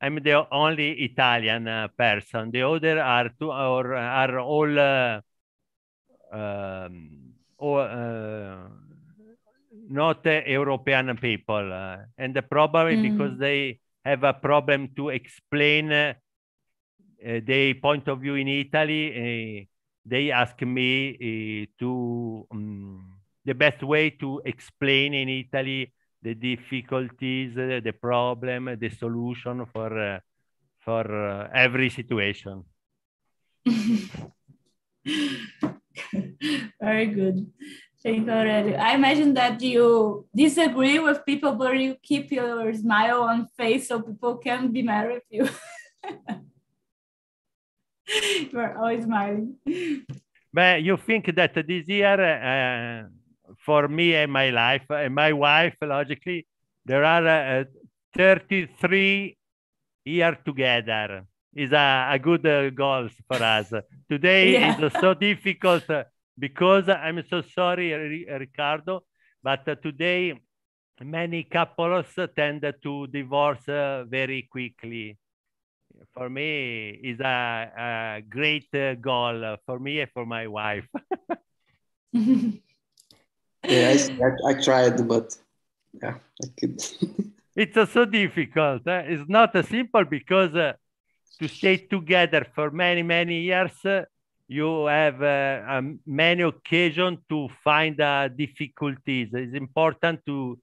[0.00, 2.52] I'm the only Italian uh, person.
[2.52, 5.20] The other are two or are all uh,
[6.32, 8.68] um, or, uh,
[9.90, 11.72] not European people,
[12.18, 13.12] and probably mm.
[13.12, 19.68] because they have a problem to explain their point of view in Italy.
[20.04, 22.46] they ask me to.
[22.50, 23.18] Um,
[23.48, 29.98] the best way to explain in Italy the difficulties, uh, the problem, the solution for
[29.98, 30.20] uh,
[30.84, 32.62] for uh, every situation.
[36.80, 37.46] Very good.
[38.02, 38.76] Thank you, Aurelio.
[38.76, 44.00] I imagine that you disagree with people, but you keep your smile on face so
[44.00, 45.48] people can be mad with you.
[48.52, 49.56] You're always smiling.
[50.52, 53.08] But you think that this year uh,
[53.64, 56.46] for me and my life and my wife, logically,
[56.84, 57.64] there are uh,
[58.16, 59.36] 33
[60.04, 61.26] years together.
[61.58, 63.72] Is a, a good uh, goal for us.
[64.08, 64.80] Today yeah.
[64.80, 65.82] is so difficult
[66.38, 67.92] because I'm so sorry,
[68.26, 69.02] Ricardo,
[69.42, 70.40] but uh, today
[71.00, 72.06] many couples
[72.36, 75.18] tend to divorce uh, very quickly.
[76.14, 80.86] For me, is a, a great uh, goal for me and for my wife.
[82.12, 82.52] yeah,
[83.64, 85.36] I, I, tried, but
[86.00, 86.84] yeah, I could.
[87.56, 88.86] it's so difficult.
[88.86, 89.02] Eh?
[89.08, 90.74] It's not simple because uh,
[91.38, 94.04] to stay together for many, many years, uh,
[94.48, 99.28] you have uh, um, many occasions to find uh, difficulties.
[99.32, 100.58] It's important to,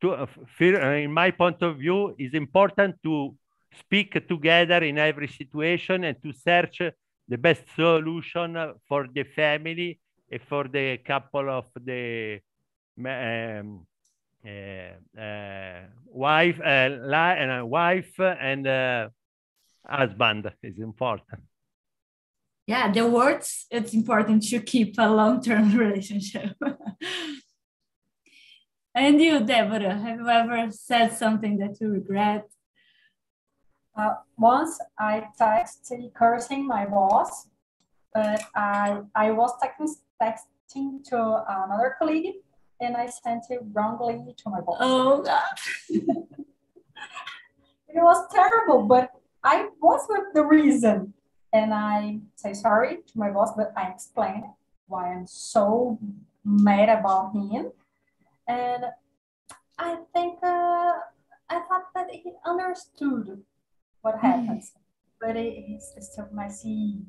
[0.00, 3.34] to in my point of view, it's important to
[3.78, 6.82] speak together in every situation and to search
[7.28, 9.98] the best solution for the family
[10.30, 12.40] and for the couple of the
[12.98, 13.86] um,
[14.44, 19.08] uh, uh, wife, uh, wife and uh,
[19.86, 21.42] husband is important.
[22.66, 26.56] Yeah, the words, it's important to keep a long-term relationship.
[28.94, 32.48] and you, Deborah, have you ever said something that you regret?
[33.96, 37.48] Uh, once I texted cursing my boss,
[38.14, 42.34] but I, I was texting texting to another colleague
[42.80, 44.78] and I sent it wrongly to my boss.
[44.80, 45.42] Oh God.
[45.88, 46.04] it
[47.94, 49.10] was terrible, but
[49.44, 51.14] I was with the reason.
[51.52, 54.44] And I say sorry to my boss, but I explain
[54.86, 55.98] why I'm so
[56.44, 57.72] mad about him.
[58.48, 58.84] And
[59.78, 60.92] I think uh,
[61.50, 63.42] I thought that he understood
[64.00, 64.26] what hmm.
[64.26, 64.72] happens,
[65.20, 67.00] but it is still messy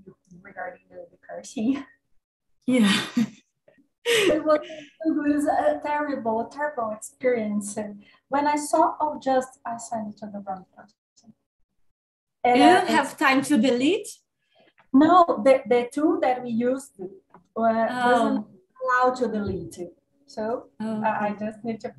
[0.41, 1.83] regarding the, the cursing.
[2.65, 2.89] Yeah.
[4.05, 7.75] it was it was a terrible, terrible experience.
[7.75, 10.95] And when I saw oh just I sent it to the wrong person.
[12.43, 14.07] And you don't have time to delete?
[14.91, 17.07] No, the, the tool that we used uh,
[17.55, 18.47] wasn't oh.
[18.83, 19.93] allowed to delete it.
[20.25, 21.07] So oh, okay.
[21.07, 21.93] I just need to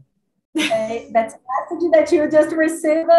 [0.57, 3.11] say that's a message that you just received.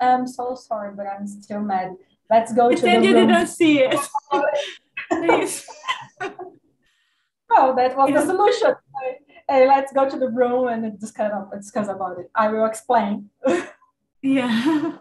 [0.00, 1.96] I'm so sorry, but I'm still mad.
[2.30, 3.28] Let's go to the you room.
[3.28, 3.98] didn't see it.
[5.10, 5.66] Please.
[7.52, 8.74] Oh, that was the solution.
[9.48, 12.30] Hey, let's go to the room and discuss, discuss about it.
[12.34, 13.30] I will explain.
[14.22, 14.96] yeah.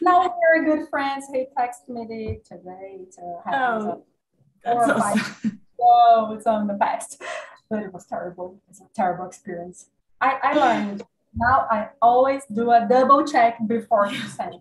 [0.00, 1.26] Now we're good friends.
[1.32, 4.04] He texted me today to have oh,
[4.64, 5.60] that's awesome.
[5.86, 7.22] Oh, it's on the past.
[7.68, 8.58] But it was terrible.
[8.70, 9.90] It's a terrible experience.
[10.20, 11.02] I, I learned
[11.36, 14.54] now I always do a double check before you send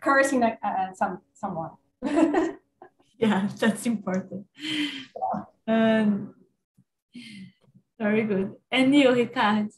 [0.00, 1.70] cursing uh, some someone.
[3.18, 4.46] yeah, that's important.
[4.56, 5.42] Yeah.
[5.68, 6.34] Um,
[7.98, 8.54] very good.
[8.70, 9.70] And you, Ricardo?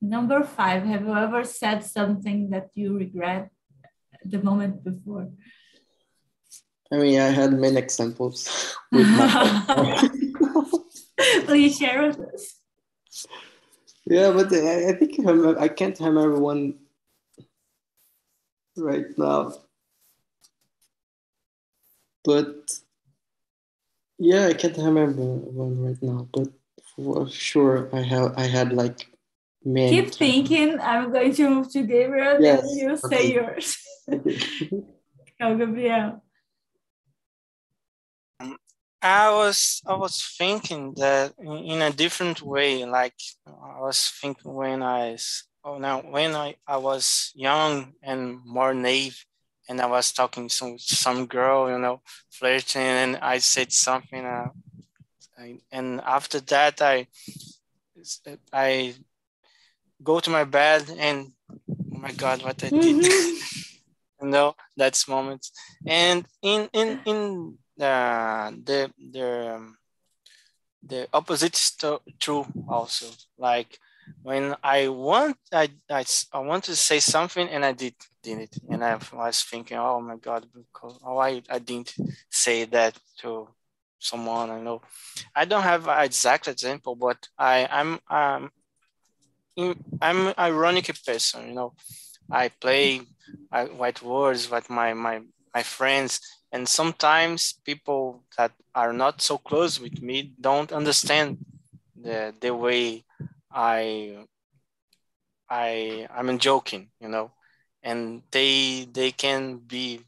[0.00, 3.50] Number five, have you ever said something that you regret
[4.24, 5.28] the moment before?
[6.92, 8.74] I mean, I had many examples.
[11.46, 12.56] Please share with us.
[14.06, 15.20] Yeah, but I, I think
[15.58, 16.74] I can't remember one
[18.76, 19.52] right now
[22.24, 22.78] but
[24.18, 26.48] yeah, I can't remember one right now, but
[26.96, 29.08] for sure I have I had like
[29.64, 29.90] many.
[29.90, 30.80] Keep thinking.
[30.80, 32.62] I'm going to move to Gabriel, yes.
[32.62, 33.16] then you okay.
[33.16, 33.78] say yours.
[35.40, 36.22] Go, Gabriel.
[39.02, 42.84] I was I was thinking that in a different way.
[42.84, 43.14] Like
[43.46, 45.16] I was thinking when I
[45.64, 49.24] oh now when I, I was young and more naive
[49.70, 54.24] and I was talking to some, some girl, you know, flirting, and I said something.
[54.24, 54.48] Uh,
[55.70, 57.06] and after that, I
[58.52, 58.94] I
[60.02, 63.02] go to my bed and oh my God, what I did.
[64.22, 65.52] you know, that's moments.
[65.86, 69.76] And in in in uh, the the um,
[70.82, 71.76] the opposite is
[72.18, 73.06] true also.
[73.38, 73.78] Like
[74.22, 78.56] when I want I, I I want to say something and I did did it
[78.68, 81.94] and I was thinking oh my god because oh I, I didn't
[82.28, 83.48] say that to
[83.98, 84.82] someone I know
[85.34, 88.50] I don't have an exact example but I I'm um
[89.58, 91.74] Mm, I'm an ironic person you know.
[92.30, 93.02] I play
[93.52, 95.22] I, white words with my my
[95.54, 96.20] my friends
[96.52, 101.38] and sometimes people that are not so close with me don't understand
[101.96, 103.04] the the way
[103.52, 104.26] I
[105.50, 107.32] I I'm joking, you know,
[107.82, 110.00] and they they can be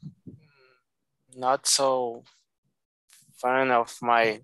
[1.35, 2.23] not so
[3.41, 4.41] fan of my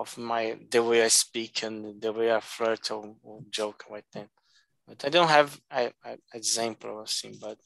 [0.00, 4.08] of my the way I speak and the way I flirt or, or joke with
[4.12, 4.28] them.
[4.86, 5.92] But I don't have an
[6.34, 7.58] example or thing, but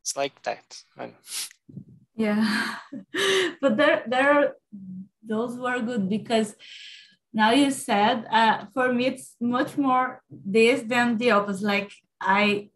[0.00, 0.66] it's like that.
[2.14, 2.76] Yeah,
[3.60, 4.48] but there there are
[5.22, 6.54] those were good because
[7.36, 12.70] now you said uh, for me it's much more this than the opposite like i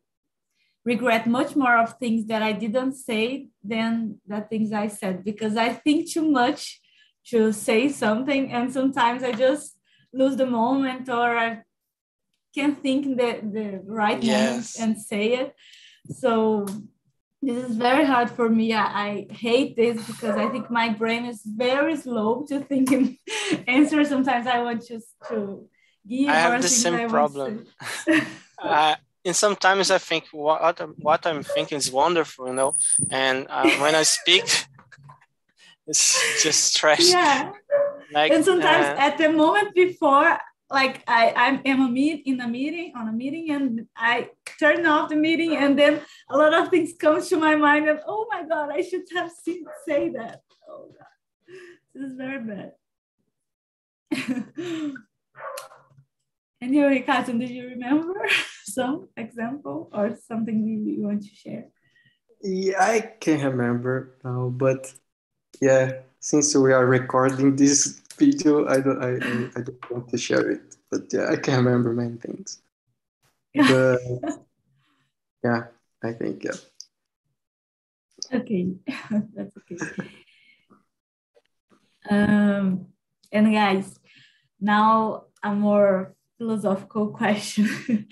[0.84, 5.56] regret much more of things that i didn't say than the things i said because
[5.56, 6.80] i think too much
[7.26, 9.76] to say something and sometimes i just
[10.12, 11.62] lose the moment or i
[12.54, 14.78] can't think the, the right yes.
[14.78, 15.54] moment and say it
[16.10, 16.66] so
[17.42, 18.74] this is very hard for me.
[18.74, 23.16] I, I, hate this because I think my brain is very slow to think and
[23.66, 24.04] answer.
[24.04, 25.66] Sometimes I want just to
[26.06, 26.28] give.
[26.28, 27.66] I have the same I problem.
[28.62, 32.74] uh, and sometimes I think what what I'm thinking is wonderful, you know.
[33.10, 34.44] And uh, when I speak,
[35.90, 37.10] it's just trash.
[37.10, 37.52] Yeah.
[38.12, 40.38] Like, and sometimes uh, at the moment before
[40.70, 44.86] like I, I'm in a meet in a meeting on a meeting and I turn
[44.86, 48.26] off the meeting and then a lot of things comes to my mind and oh
[48.30, 51.06] my god I should have seen say that oh god
[51.94, 52.72] this is very bad
[56.60, 58.14] and you Ricardo did you remember
[58.64, 61.66] some example or something you, want to share
[62.42, 64.92] yeah I can't remember now but
[65.60, 68.68] yeah since we are recording this video.
[68.68, 69.02] I don't.
[69.02, 72.60] I, I, I don't want to share it, but yeah, I can remember many things.
[73.54, 73.98] But
[75.44, 75.62] yeah,
[76.04, 76.58] I think yeah.
[78.32, 78.76] Okay,
[79.34, 79.78] that's okay.
[82.08, 82.86] Um,
[83.32, 83.98] and guys,
[84.60, 88.06] now a more philosophical question.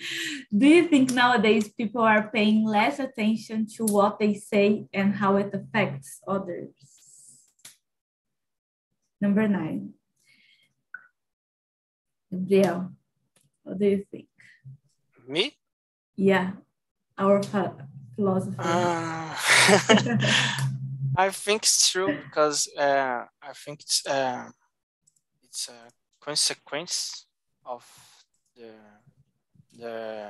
[0.51, 5.37] Do you think nowadays people are paying less attention to what they say and how
[5.37, 6.98] it affects others?
[9.21, 9.93] Number nine.
[12.31, 12.91] Gabriel,
[13.63, 14.27] what do you think?
[15.27, 15.55] Me?
[16.15, 16.51] Yeah,
[17.17, 17.41] our
[18.15, 18.55] philosopher.
[18.59, 19.35] Uh,
[21.17, 24.49] I think it's true because uh, I think it's uh,
[25.43, 25.91] it's a
[26.21, 27.25] consequence
[27.65, 27.85] of
[28.55, 28.71] the
[29.77, 30.29] the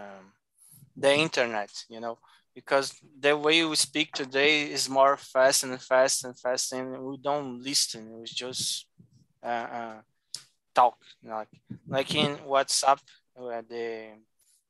[0.96, 2.18] the internet, you know,
[2.56, 7.18] because the way we speak today is more fast and fast and fast, and we
[7.18, 8.20] don't listen.
[8.20, 8.86] We just
[9.44, 10.02] uh, uh,
[10.74, 11.50] talk like
[11.88, 13.00] like in whatsapp
[13.34, 14.12] where the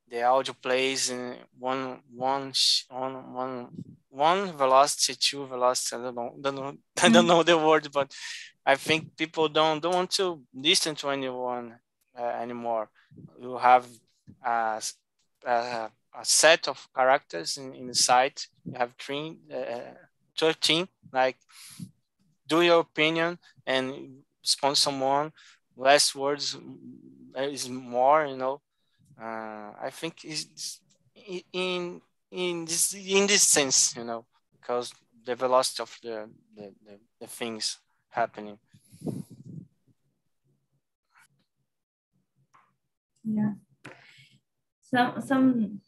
[0.09, 2.53] the audio plays in one one
[2.89, 3.67] on one
[4.09, 5.95] one velocity two velocity.
[5.95, 8.11] I don't know don't know, i don't know the word but
[8.65, 11.75] i think people don't don't want to listen to anyone
[12.17, 12.89] uh, anymore.
[13.41, 13.87] You have
[14.45, 14.81] a,
[15.45, 19.93] a, a, set of characters in, in the site you have three uh,
[20.37, 21.37] 13 like
[22.47, 23.93] do your opinion and
[24.41, 25.31] respond someone.
[25.77, 26.57] Less words
[27.37, 28.61] is more you know.
[29.21, 30.79] Uh, i think it's
[31.51, 32.01] in
[32.31, 34.93] in this in this sense you know because
[35.25, 37.77] the velocity of the the, the, the things
[38.09, 38.57] happening.
[43.23, 43.53] Yeah.
[44.81, 45.81] Some some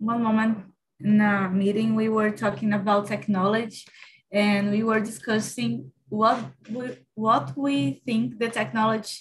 [0.00, 0.58] one moment
[0.98, 3.84] in a meeting we were talking about technology
[4.32, 6.38] and we were discussing what
[6.68, 9.20] we, what we think the technology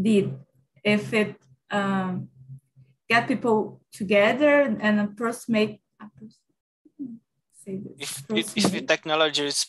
[0.00, 0.34] did.
[0.84, 1.36] If it
[1.70, 2.28] um,
[3.08, 5.80] get people together and approximate,
[7.98, 9.66] if, if, if the technology is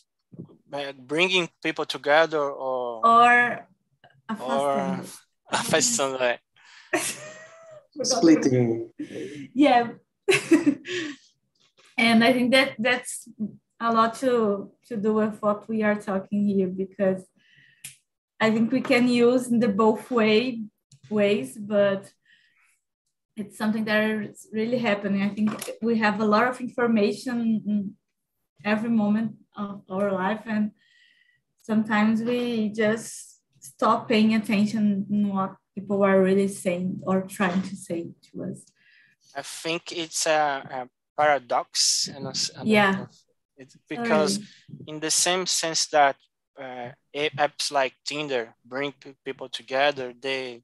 [0.74, 3.68] uh, bringing people together or or
[4.40, 5.00] or
[5.54, 6.40] afastando
[8.04, 8.90] splitting.
[9.54, 9.94] Yeah
[11.98, 13.28] and I think that that's
[13.80, 17.24] a lot to to do with what we are talking here because
[18.40, 20.64] I think we can use in the both way
[21.10, 22.12] ways, but
[23.36, 25.22] it's something that is really happening.
[25.24, 25.50] I think
[25.82, 27.96] we have a lot of information
[28.64, 30.72] every moment of our life, and
[31.62, 38.10] sometimes we just stop paying attention what people are really saying or trying to say
[38.32, 38.66] to us.
[39.36, 42.28] I think it's a, a paradox, and
[42.64, 43.06] yeah,
[43.58, 44.40] it's because
[44.88, 46.16] in the same sense that
[46.60, 48.94] uh, apps like Tinder bring
[49.26, 50.64] people together, they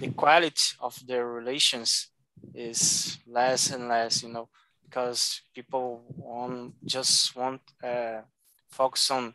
[0.00, 2.08] the quality of their relations
[2.54, 4.48] is less and less, you know,
[4.84, 8.20] because people want just want uh,
[8.70, 9.34] focus on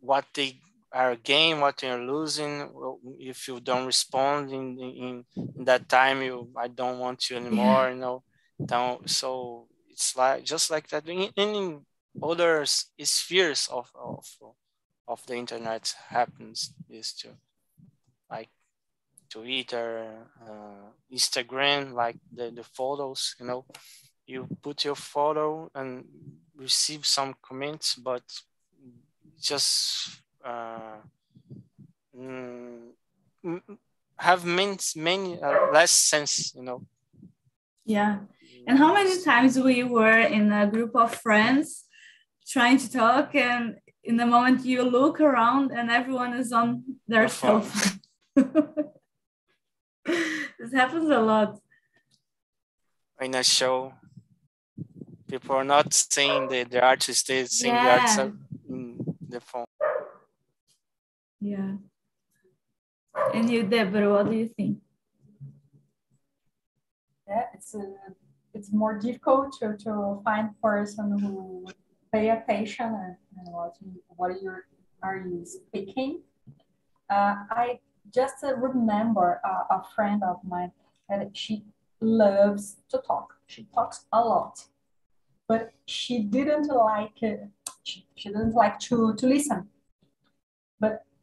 [0.00, 0.58] what they
[0.92, 2.70] are gaining, what are losing.
[3.18, 7.90] If you don't respond in, in, in that time, you I don't want you anymore,
[7.90, 8.22] you know.
[8.64, 11.08] Don't, so it's like just like that.
[11.08, 11.80] In, in
[12.22, 14.26] other spheres of, of
[15.08, 17.28] of the internet happens is to
[18.30, 18.48] like
[19.28, 23.64] Twitter, uh, Instagram, like the, the photos, you know,
[24.26, 26.04] you put your photo and
[26.56, 28.22] receive some comments, but
[29.40, 30.96] just Uh,
[32.16, 32.90] mm,
[33.44, 33.60] mm,
[34.16, 36.84] have many, many uh, less sense, you know.
[37.84, 38.20] Yeah.
[38.66, 41.84] And how many times we were in a group of friends
[42.46, 47.28] trying to talk and in the moment you look around and everyone is on their
[47.28, 48.00] cell phone.
[50.58, 51.58] this happens a lot.
[53.20, 53.94] In a show,
[55.28, 57.84] people are not seeing the, the artist, they seeing Yeah.
[57.84, 58.18] the artist
[58.68, 59.64] in the phone.
[61.42, 61.72] Yeah.
[63.34, 64.78] And you, Deborah, what do you think?
[67.26, 67.82] Yeah, it's a,
[68.54, 71.66] it's more difficult to, to find person who
[72.12, 73.74] pay attention and, and what
[74.08, 74.54] what you
[75.02, 76.20] are you speaking.
[77.10, 77.80] Uh, I
[78.14, 80.70] just uh, remember a, a friend of mine
[81.08, 81.64] that she
[82.00, 83.34] loves to talk.
[83.48, 84.64] She talks a lot,
[85.48, 87.46] but she didn't like uh,
[87.82, 89.68] she, she didn't like to to listen.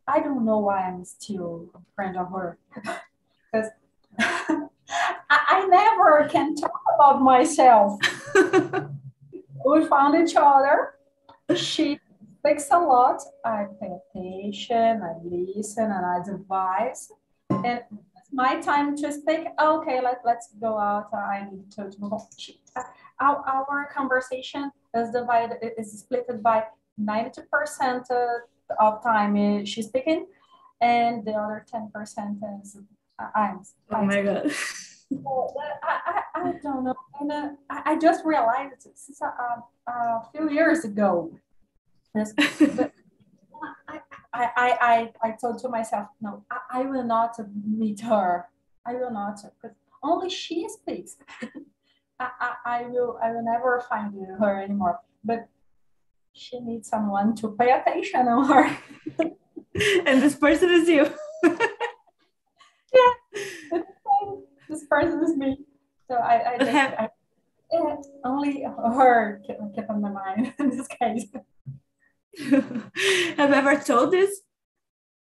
[0.09, 2.57] I don't know why I'm still a friend of her
[3.51, 3.69] because
[4.19, 4.69] I,
[5.29, 7.99] I never can talk about myself.
[9.65, 10.95] we found each other.
[11.55, 11.99] She
[12.39, 13.21] speaks a lot.
[13.45, 17.11] I pay attention, I listen, and I advise.
[17.51, 17.83] And
[18.17, 19.45] it's my time to speak.
[19.61, 21.13] Okay, let, let's go out.
[21.13, 22.25] I need to, to move on.
[22.35, 22.81] She, uh,
[23.19, 26.63] our, our conversation is divided, is split by
[26.99, 28.05] 92%
[28.79, 30.27] of time is she's speaking,
[30.81, 32.77] and the other 10% is
[33.19, 33.61] uh, I'm.
[33.91, 34.51] Oh my God.
[35.83, 36.95] I, I, I don't know.
[37.19, 41.31] And uh, I, I just realized since a, a, a few years ago.
[42.13, 42.91] This, but
[43.87, 43.99] I,
[44.33, 48.47] I, I, I, I told to myself, no, I, I will not meet her.
[48.85, 51.17] I will not, because only she speaks.
[52.19, 54.99] I, I, I will I will never find her anymore.
[55.23, 55.47] But
[56.39, 58.77] she needs someone to pay attention on her.
[60.07, 61.11] and this person is you.
[61.43, 61.57] yeah,
[64.69, 65.57] this person is me.
[66.07, 67.09] So I, I just I,
[67.71, 71.25] yeah, only her kept, kept on my mind in this case.
[73.37, 74.41] Have you ever told this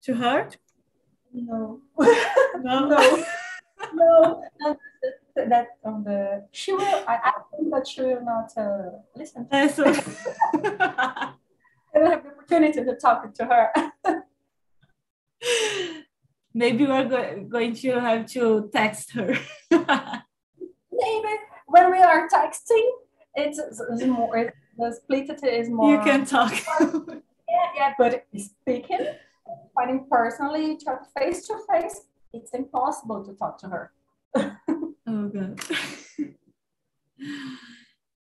[0.04, 0.48] to her?
[1.32, 1.80] No.
[1.98, 2.88] No.
[2.88, 3.24] no.
[3.94, 4.42] no.
[5.36, 6.82] That on the she will.
[6.82, 9.44] I, I think that she will not uh, listen.
[9.44, 9.78] To That's
[11.92, 13.72] I don't have the opportunity to talk to her.
[16.54, 19.38] Maybe we're go- going to have to text her.
[19.70, 21.28] Maybe
[21.66, 22.88] when we are texting,
[23.34, 24.36] it's, it's more.
[24.36, 25.92] It, the split is more.
[25.92, 26.52] you can talk.
[26.80, 29.06] Yeah, yeah, but speaking,
[29.74, 30.78] finding personally,
[31.18, 32.02] face to face,
[32.32, 33.92] it's impossible to talk to her.
[35.10, 35.60] Oh god.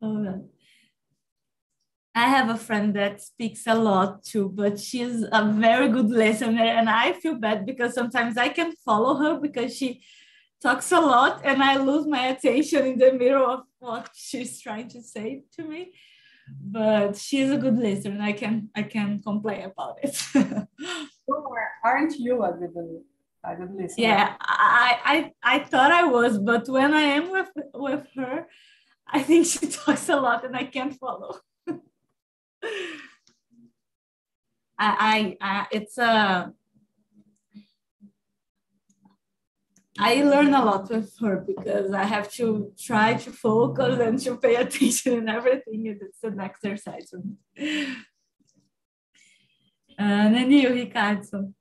[0.02, 0.50] oh god.
[2.16, 6.64] I have a friend that speaks a lot too, but she's a very good listener,
[6.64, 10.02] and I feel bad because sometimes I can follow her because she
[10.62, 14.90] talks a lot, and I lose my attention in the middle of what she's trying
[14.90, 15.94] to say to me.
[16.62, 20.16] But she's a good listener, and I can I can complain about it.
[21.86, 22.52] Aren't you a
[23.44, 24.04] a good listener?
[24.08, 28.48] yeah, I, I I thought I was, but when I am with with her,
[29.08, 31.40] I think she talks a lot, and I can't follow.
[34.82, 36.54] I, I, I it's a
[40.02, 44.38] I learn a lot with her because I have to try to focus and to
[44.38, 45.90] pay attention and everything.
[45.90, 47.36] And it's an exercise for me.
[50.00, 51.54] Uh, Nenil, Ricardo.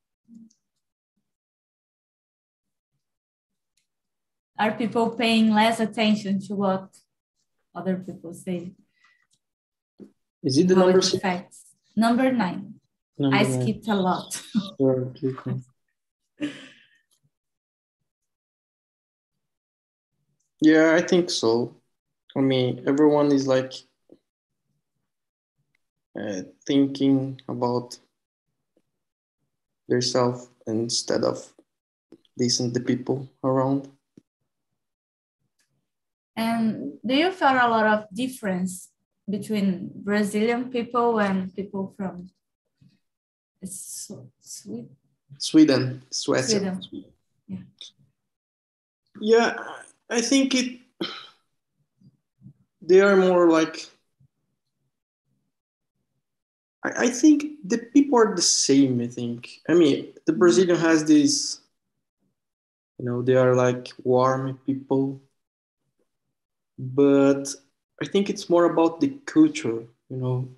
[4.59, 6.89] Are people paying less attention to what
[7.75, 8.75] other people say?
[10.43, 11.15] Is it the How number it six?
[11.17, 11.65] affects?
[11.97, 12.75] Number nine.
[13.19, 13.63] Number I nine.
[13.63, 14.43] skipped a lot.
[14.81, 15.13] Sure.
[20.61, 21.77] Yeah, I think so.
[22.37, 23.73] I mean, everyone is like
[26.19, 27.99] uh, thinking about
[29.89, 31.53] themselves instead of
[32.37, 33.89] listening to people around.
[36.39, 38.91] And do you feel a lot of difference
[39.29, 42.31] between Brazilian people and people from
[43.65, 44.97] Sw- Sweden?
[45.37, 46.81] Sweden, Sweden.
[46.81, 47.13] Sweden.
[47.49, 47.59] Yeah.
[49.21, 49.57] Yeah,
[50.09, 50.79] I think it.
[52.83, 53.91] They are more like.
[56.85, 59.01] I, I think the people are the same.
[59.01, 59.61] I think.
[59.69, 61.59] I mean, the Brazilian has this.
[63.01, 65.21] You know, they are like warm people.
[66.79, 67.55] But
[68.03, 69.85] I think it's more about the culture.
[70.09, 70.49] You know,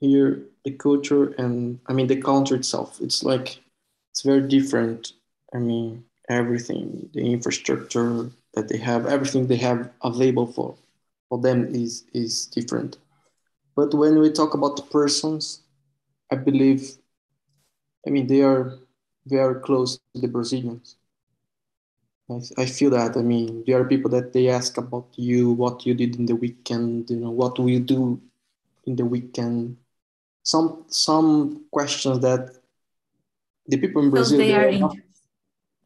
[0.00, 3.00] here the culture and I mean the country itself.
[3.00, 3.60] It's like
[4.12, 5.12] it's very different.
[5.54, 10.76] I mean, everything, the infrastructure that they have, everything they have available for,
[11.28, 12.98] for them is, is different.
[13.76, 15.62] But when we talk about the persons,
[16.30, 16.96] I believe,
[18.06, 18.78] I mean, they are
[19.26, 20.96] very close to the Brazilians.
[22.30, 23.16] I, I feel that.
[23.16, 26.36] I mean, there are people that they ask about you, what you did in the
[26.36, 28.20] weekend, you know, what will you do
[28.86, 29.76] in the weekend.
[30.42, 32.56] Some some questions that
[33.66, 34.96] the people in So Brazil they they are not-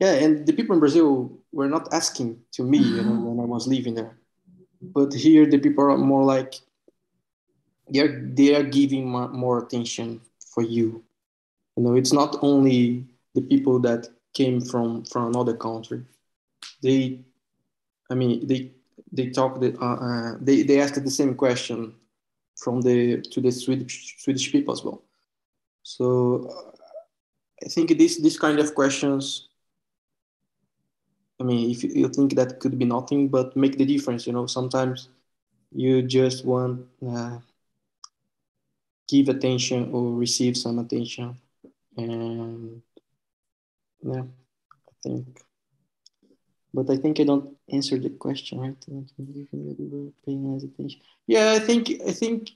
[0.01, 3.25] yeah, and the people in Brazil were not asking to me, you know, mm-hmm.
[3.25, 4.17] when I was living there.
[4.81, 6.55] But here, the people are more like
[7.93, 10.21] they are they are giving mo- more attention
[10.55, 11.03] for you.
[11.77, 16.05] You know, it's not only the people that came from from another country.
[16.83, 17.25] They,
[18.11, 18.73] I mean, they
[19.13, 21.95] they talk the uh, uh, they they asked the same question
[22.57, 25.03] from the to the Swedish Swedish people as well.
[25.83, 26.71] So uh,
[27.65, 29.49] I think this this kind of questions
[31.41, 34.33] I mean, if you, you think that could be nothing, but make the difference, you
[34.33, 35.09] know, sometimes
[35.71, 37.39] you just want uh,
[39.09, 41.37] give attention or receive some attention,
[41.97, 42.83] and
[44.03, 45.48] yeah, I think.
[46.75, 48.77] But I think I don't answer the question, right?
[50.25, 51.01] Paying less attention.
[51.27, 52.51] Yeah, I think I think.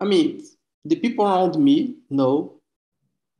[0.00, 0.42] I mean,
[0.84, 2.60] the people around me know,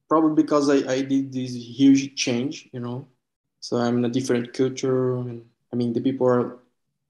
[0.09, 3.09] probably because I, I did this huge change, you know,
[3.61, 6.59] so I'm in a different culture, and I mean the people are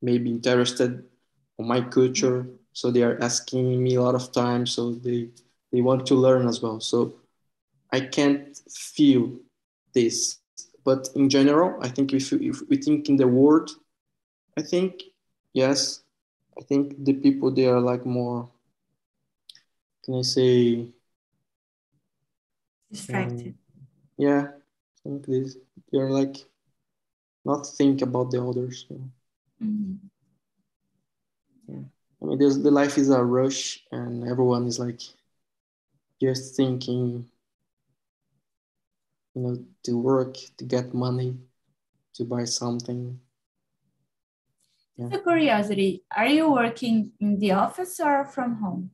[0.02, 1.04] maybe interested
[1.58, 4.72] on my culture, so they are asking me a lot of times.
[4.72, 5.28] So they
[5.72, 6.80] they want to learn as well.
[6.80, 7.14] So
[7.92, 9.32] I can't feel
[9.94, 10.38] this,
[10.84, 13.70] but in general, I think if if we think in the world,
[14.56, 15.02] I think
[15.52, 16.02] yes,
[16.58, 18.48] I think the people they are like more.
[20.04, 20.88] Can I say?
[22.90, 23.54] Distracted.
[24.18, 25.56] Yeah, I think this
[25.90, 26.36] they're like
[27.44, 28.86] not think about the others.
[28.90, 29.10] you know.
[29.62, 29.98] Mhm.
[32.20, 35.00] I mean, there's the life is a rush, and everyone is like
[36.20, 37.28] just thinking,
[39.34, 41.36] you know, to work, to get money,
[42.14, 43.18] to buy something.
[44.98, 48.90] Just a curiosity, are you working in the office or from home?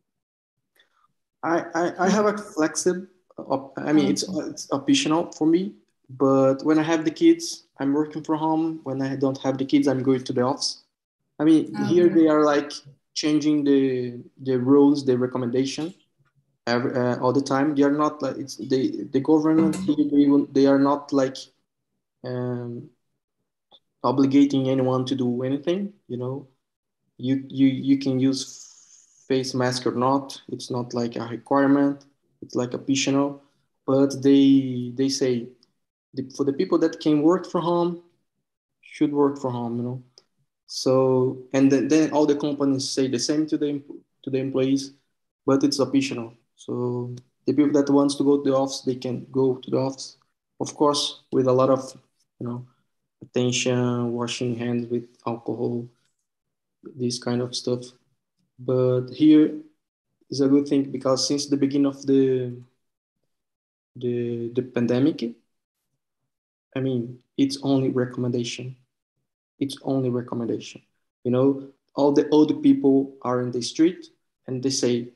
[1.42, 3.06] I I, I have a flexible.
[3.76, 5.74] I mean, it's it's optional for me.
[6.08, 8.80] But when I have the kids, I'm working from home.
[8.84, 10.84] When I don't have the kids, I'm going to the office.
[11.38, 12.72] I mean, here they are like
[13.14, 15.94] changing the the rules, the recommendation,
[16.68, 17.74] every, uh, all the time.
[17.74, 18.82] They are not like it's they
[19.14, 19.76] the government.
[19.86, 21.36] They will- they are not like
[22.24, 22.90] um,
[24.04, 25.92] obligating anyone to do anything.
[26.08, 26.48] You know,
[27.16, 30.40] you you you can use face mask or not.
[30.48, 32.06] It's not like a requirement.
[32.42, 33.42] It's like optional.
[33.86, 35.48] But they they say
[36.14, 38.02] the, for the people that can work from home
[38.82, 39.76] should work from home.
[39.78, 40.02] You know.
[40.66, 43.82] So and then, then all the companies say the same to the
[44.22, 44.92] to the employees,
[45.46, 46.34] but it's optional.
[46.58, 47.14] So
[47.46, 50.16] the people that wants to go to the office, they can go to the office,
[50.60, 51.80] of course, with a lot of
[52.40, 52.66] you know
[53.22, 55.86] attention, washing hands with alcohol,
[56.82, 57.84] this kind of stuff.
[58.58, 59.54] But here
[60.30, 62.60] is a good thing because since the beginning of the
[63.94, 65.22] the the pandemic,
[66.74, 68.76] I mean, it's only recommendation.
[69.60, 70.82] It's only recommendation.
[71.22, 74.10] You know, all the old people are in the street
[74.46, 75.12] and they say,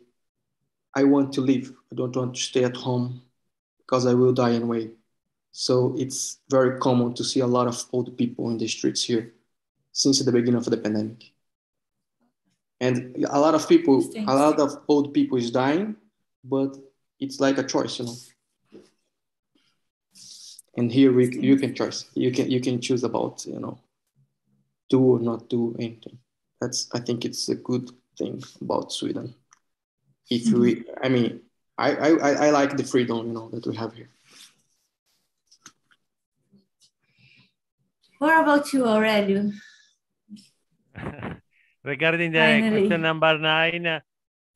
[0.95, 1.73] I want to leave.
[1.91, 3.23] I don't want to stay at home
[3.79, 4.91] because I will die anyway.
[5.53, 9.35] So it's very common to see a lot of old people in the streets here
[9.93, 11.33] since the beginning of the pandemic.
[12.81, 15.95] And a lot of people, a lot of old people is dying,
[16.43, 16.77] but
[17.21, 18.17] it's like a choice, you know.
[20.77, 22.07] And here we, you can choose.
[22.15, 23.79] You can you can choose about you know,
[24.89, 26.19] do or not do anything.
[26.61, 29.35] That's I think it's a good thing about Sweden.
[30.31, 31.41] If we, I mean,
[31.77, 34.11] I I I like the freedom you know that we have here.
[38.19, 39.51] What about you, Aurelio?
[41.85, 42.87] Regarding the Finally.
[42.87, 44.01] question number nine,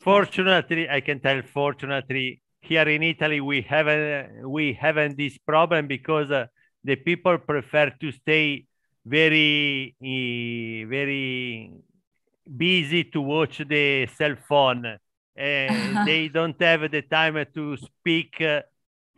[0.01, 6.31] fortunately, I can tell fortunately here in Italy we haven't we haven't this problem because
[6.31, 6.47] uh,
[6.85, 8.67] the people prefer to stay
[9.05, 11.73] very eh, very
[12.57, 14.99] busy to watch the cell phone.
[15.39, 18.63] Uh, they don't have the time to speak uh,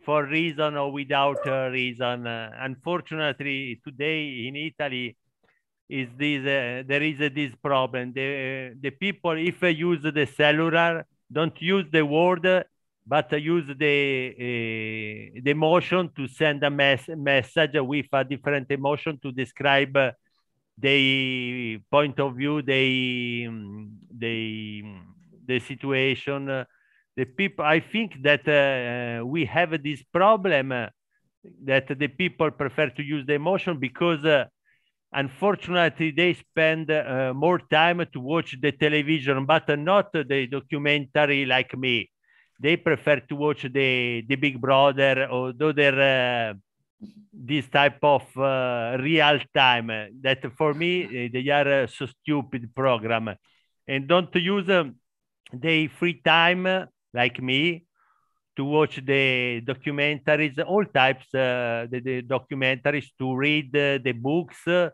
[0.05, 2.27] for reason or without a reason.
[2.27, 5.15] Uh, unfortunately, today in Italy,
[5.89, 8.13] is this uh, there is uh, this problem.
[8.13, 12.63] The the people, if they use the cellular, don't use the word, uh,
[13.05, 19.19] but use the uh, the emotion to send a mess message with a different emotion
[19.23, 20.11] to describe uh,
[20.77, 23.47] the point of view, the
[24.11, 24.83] the
[25.49, 26.49] the situation.
[26.49, 26.65] uh,
[27.17, 30.87] the people, I think that uh, we have this problem uh,
[31.65, 34.23] that the people prefer to use the emotion because.
[34.25, 34.45] Uh,
[35.11, 41.75] unfortunately they spend uh, more time to watch the television but not the documentary like
[41.75, 42.07] me
[42.59, 46.53] they prefer to watch the the big brother or the other uh,
[47.33, 49.87] this type of uh, real time
[50.21, 53.35] that for me uh, they are uh, so stupid program
[53.87, 54.95] and don't use um,
[55.53, 57.85] the free time uh, like me
[58.55, 64.67] to watch the documentaries, all types, uh, the, the documentaries, to read uh, the books.
[64.67, 64.89] Uh,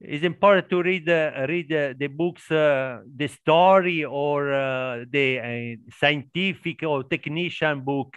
[0.00, 7.02] it's important to read uh, read uh, the books, the story or the scientific or
[7.04, 8.16] technician book,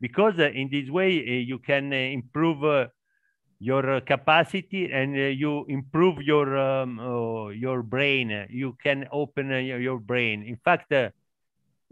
[0.00, 2.88] because in this way you can improve
[3.58, 7.00] your capacity and you improve your um,
[7.56, 8.46] your brain.
[8.50, 10.44] You can open your brain.
[10.44, 10.92] In fact.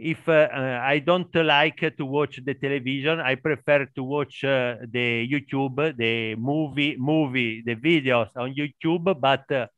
[0.02, 4.78] If uh, uh, I don't like to watch the television, I prefer to watch uh,
[4.90, 9.20] the YouTube, the movie, movie, the videos on YouTube.
[9.20, 9.68] But uh,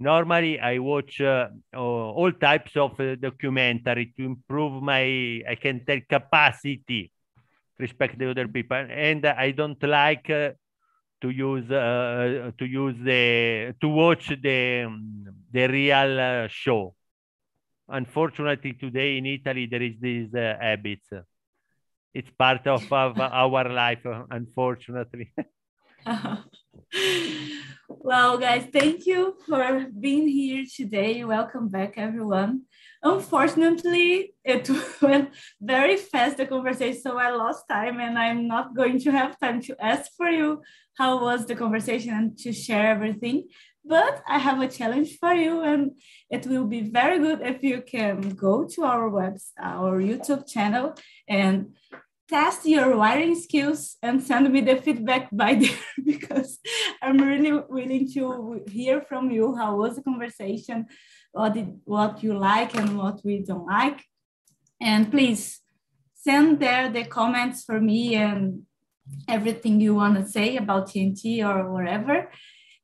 [0.00, 6.00] normally I watch uh, all types of uh, documentary to improve my, I can tell,
[6.08, 7.12] capacity
[7.78, 8.78] respect the other people.
[8.78, 14.88] And I don't like to use to use the to watch the
[15.52, 16.94] the real show
[17.88, 21.08] unfortunately today in italy there is these uh, habits
[22.14, 25.32] it's part of, our life uh, unfortunately
[27.88, 31.24] well, guys, thank you for being here today.
[31.24, 32.62] Welcome back, everyone.
[33.02, 34.70] Unfortunately, it
[35.02, 35.30] went
[35.60, 39.60] very fast, the conversation, so I lost time and I'm not going to have time
[39.62, 40.62] to ask for you
[40.96, 43.48] how was the conversation and to share everything.
[43.88, 45.92] But I have a challenge for you, and
[46.28, 50.94] it will be very good if you can go to our website, our YouTube channel,
[51.28, 51.74] and
[52.28, 56.58] test your wiring skills and send me the feedback by there because
[57.00, 60.86] I'm really willing to hear from you how was the conversation,
[61.32, 64.02] what did, what you like and what we don't like.
[64.80, 65.60] And please
[66.14, 68.62] send there the comments for me and
[69.28, 72.30] everything you want to say about TNT or whatever.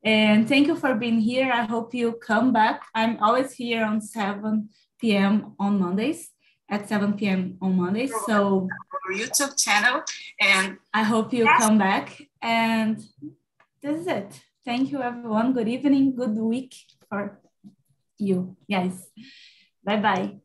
[0.04, 1.50] And thank you for being here.
[1.52, 2.86] I hope you come back.
[2.94, 4.68] I'm always here on 7
[5.00, 5.54] p.m.
[5.58, 6.30] on Mondays
[6.68, 7.56] at 7 p.m.
[7.60, 8.12] on Mondays.
[8.26, 10.02] So our YouTube channel,
[10.40, 12.20] and I hope you come back.
[12.40, 12.98] And
[13.82, 14.40] this is it.
[14.64, 15.52] Thank you, everyone.
[15.52, 16.74] Good evening, good week
[17.08, 17.40] for
[18.18, 18.56] you.
[18.66, 19.08] Yes.
[19.84, 20.41] Bye bye.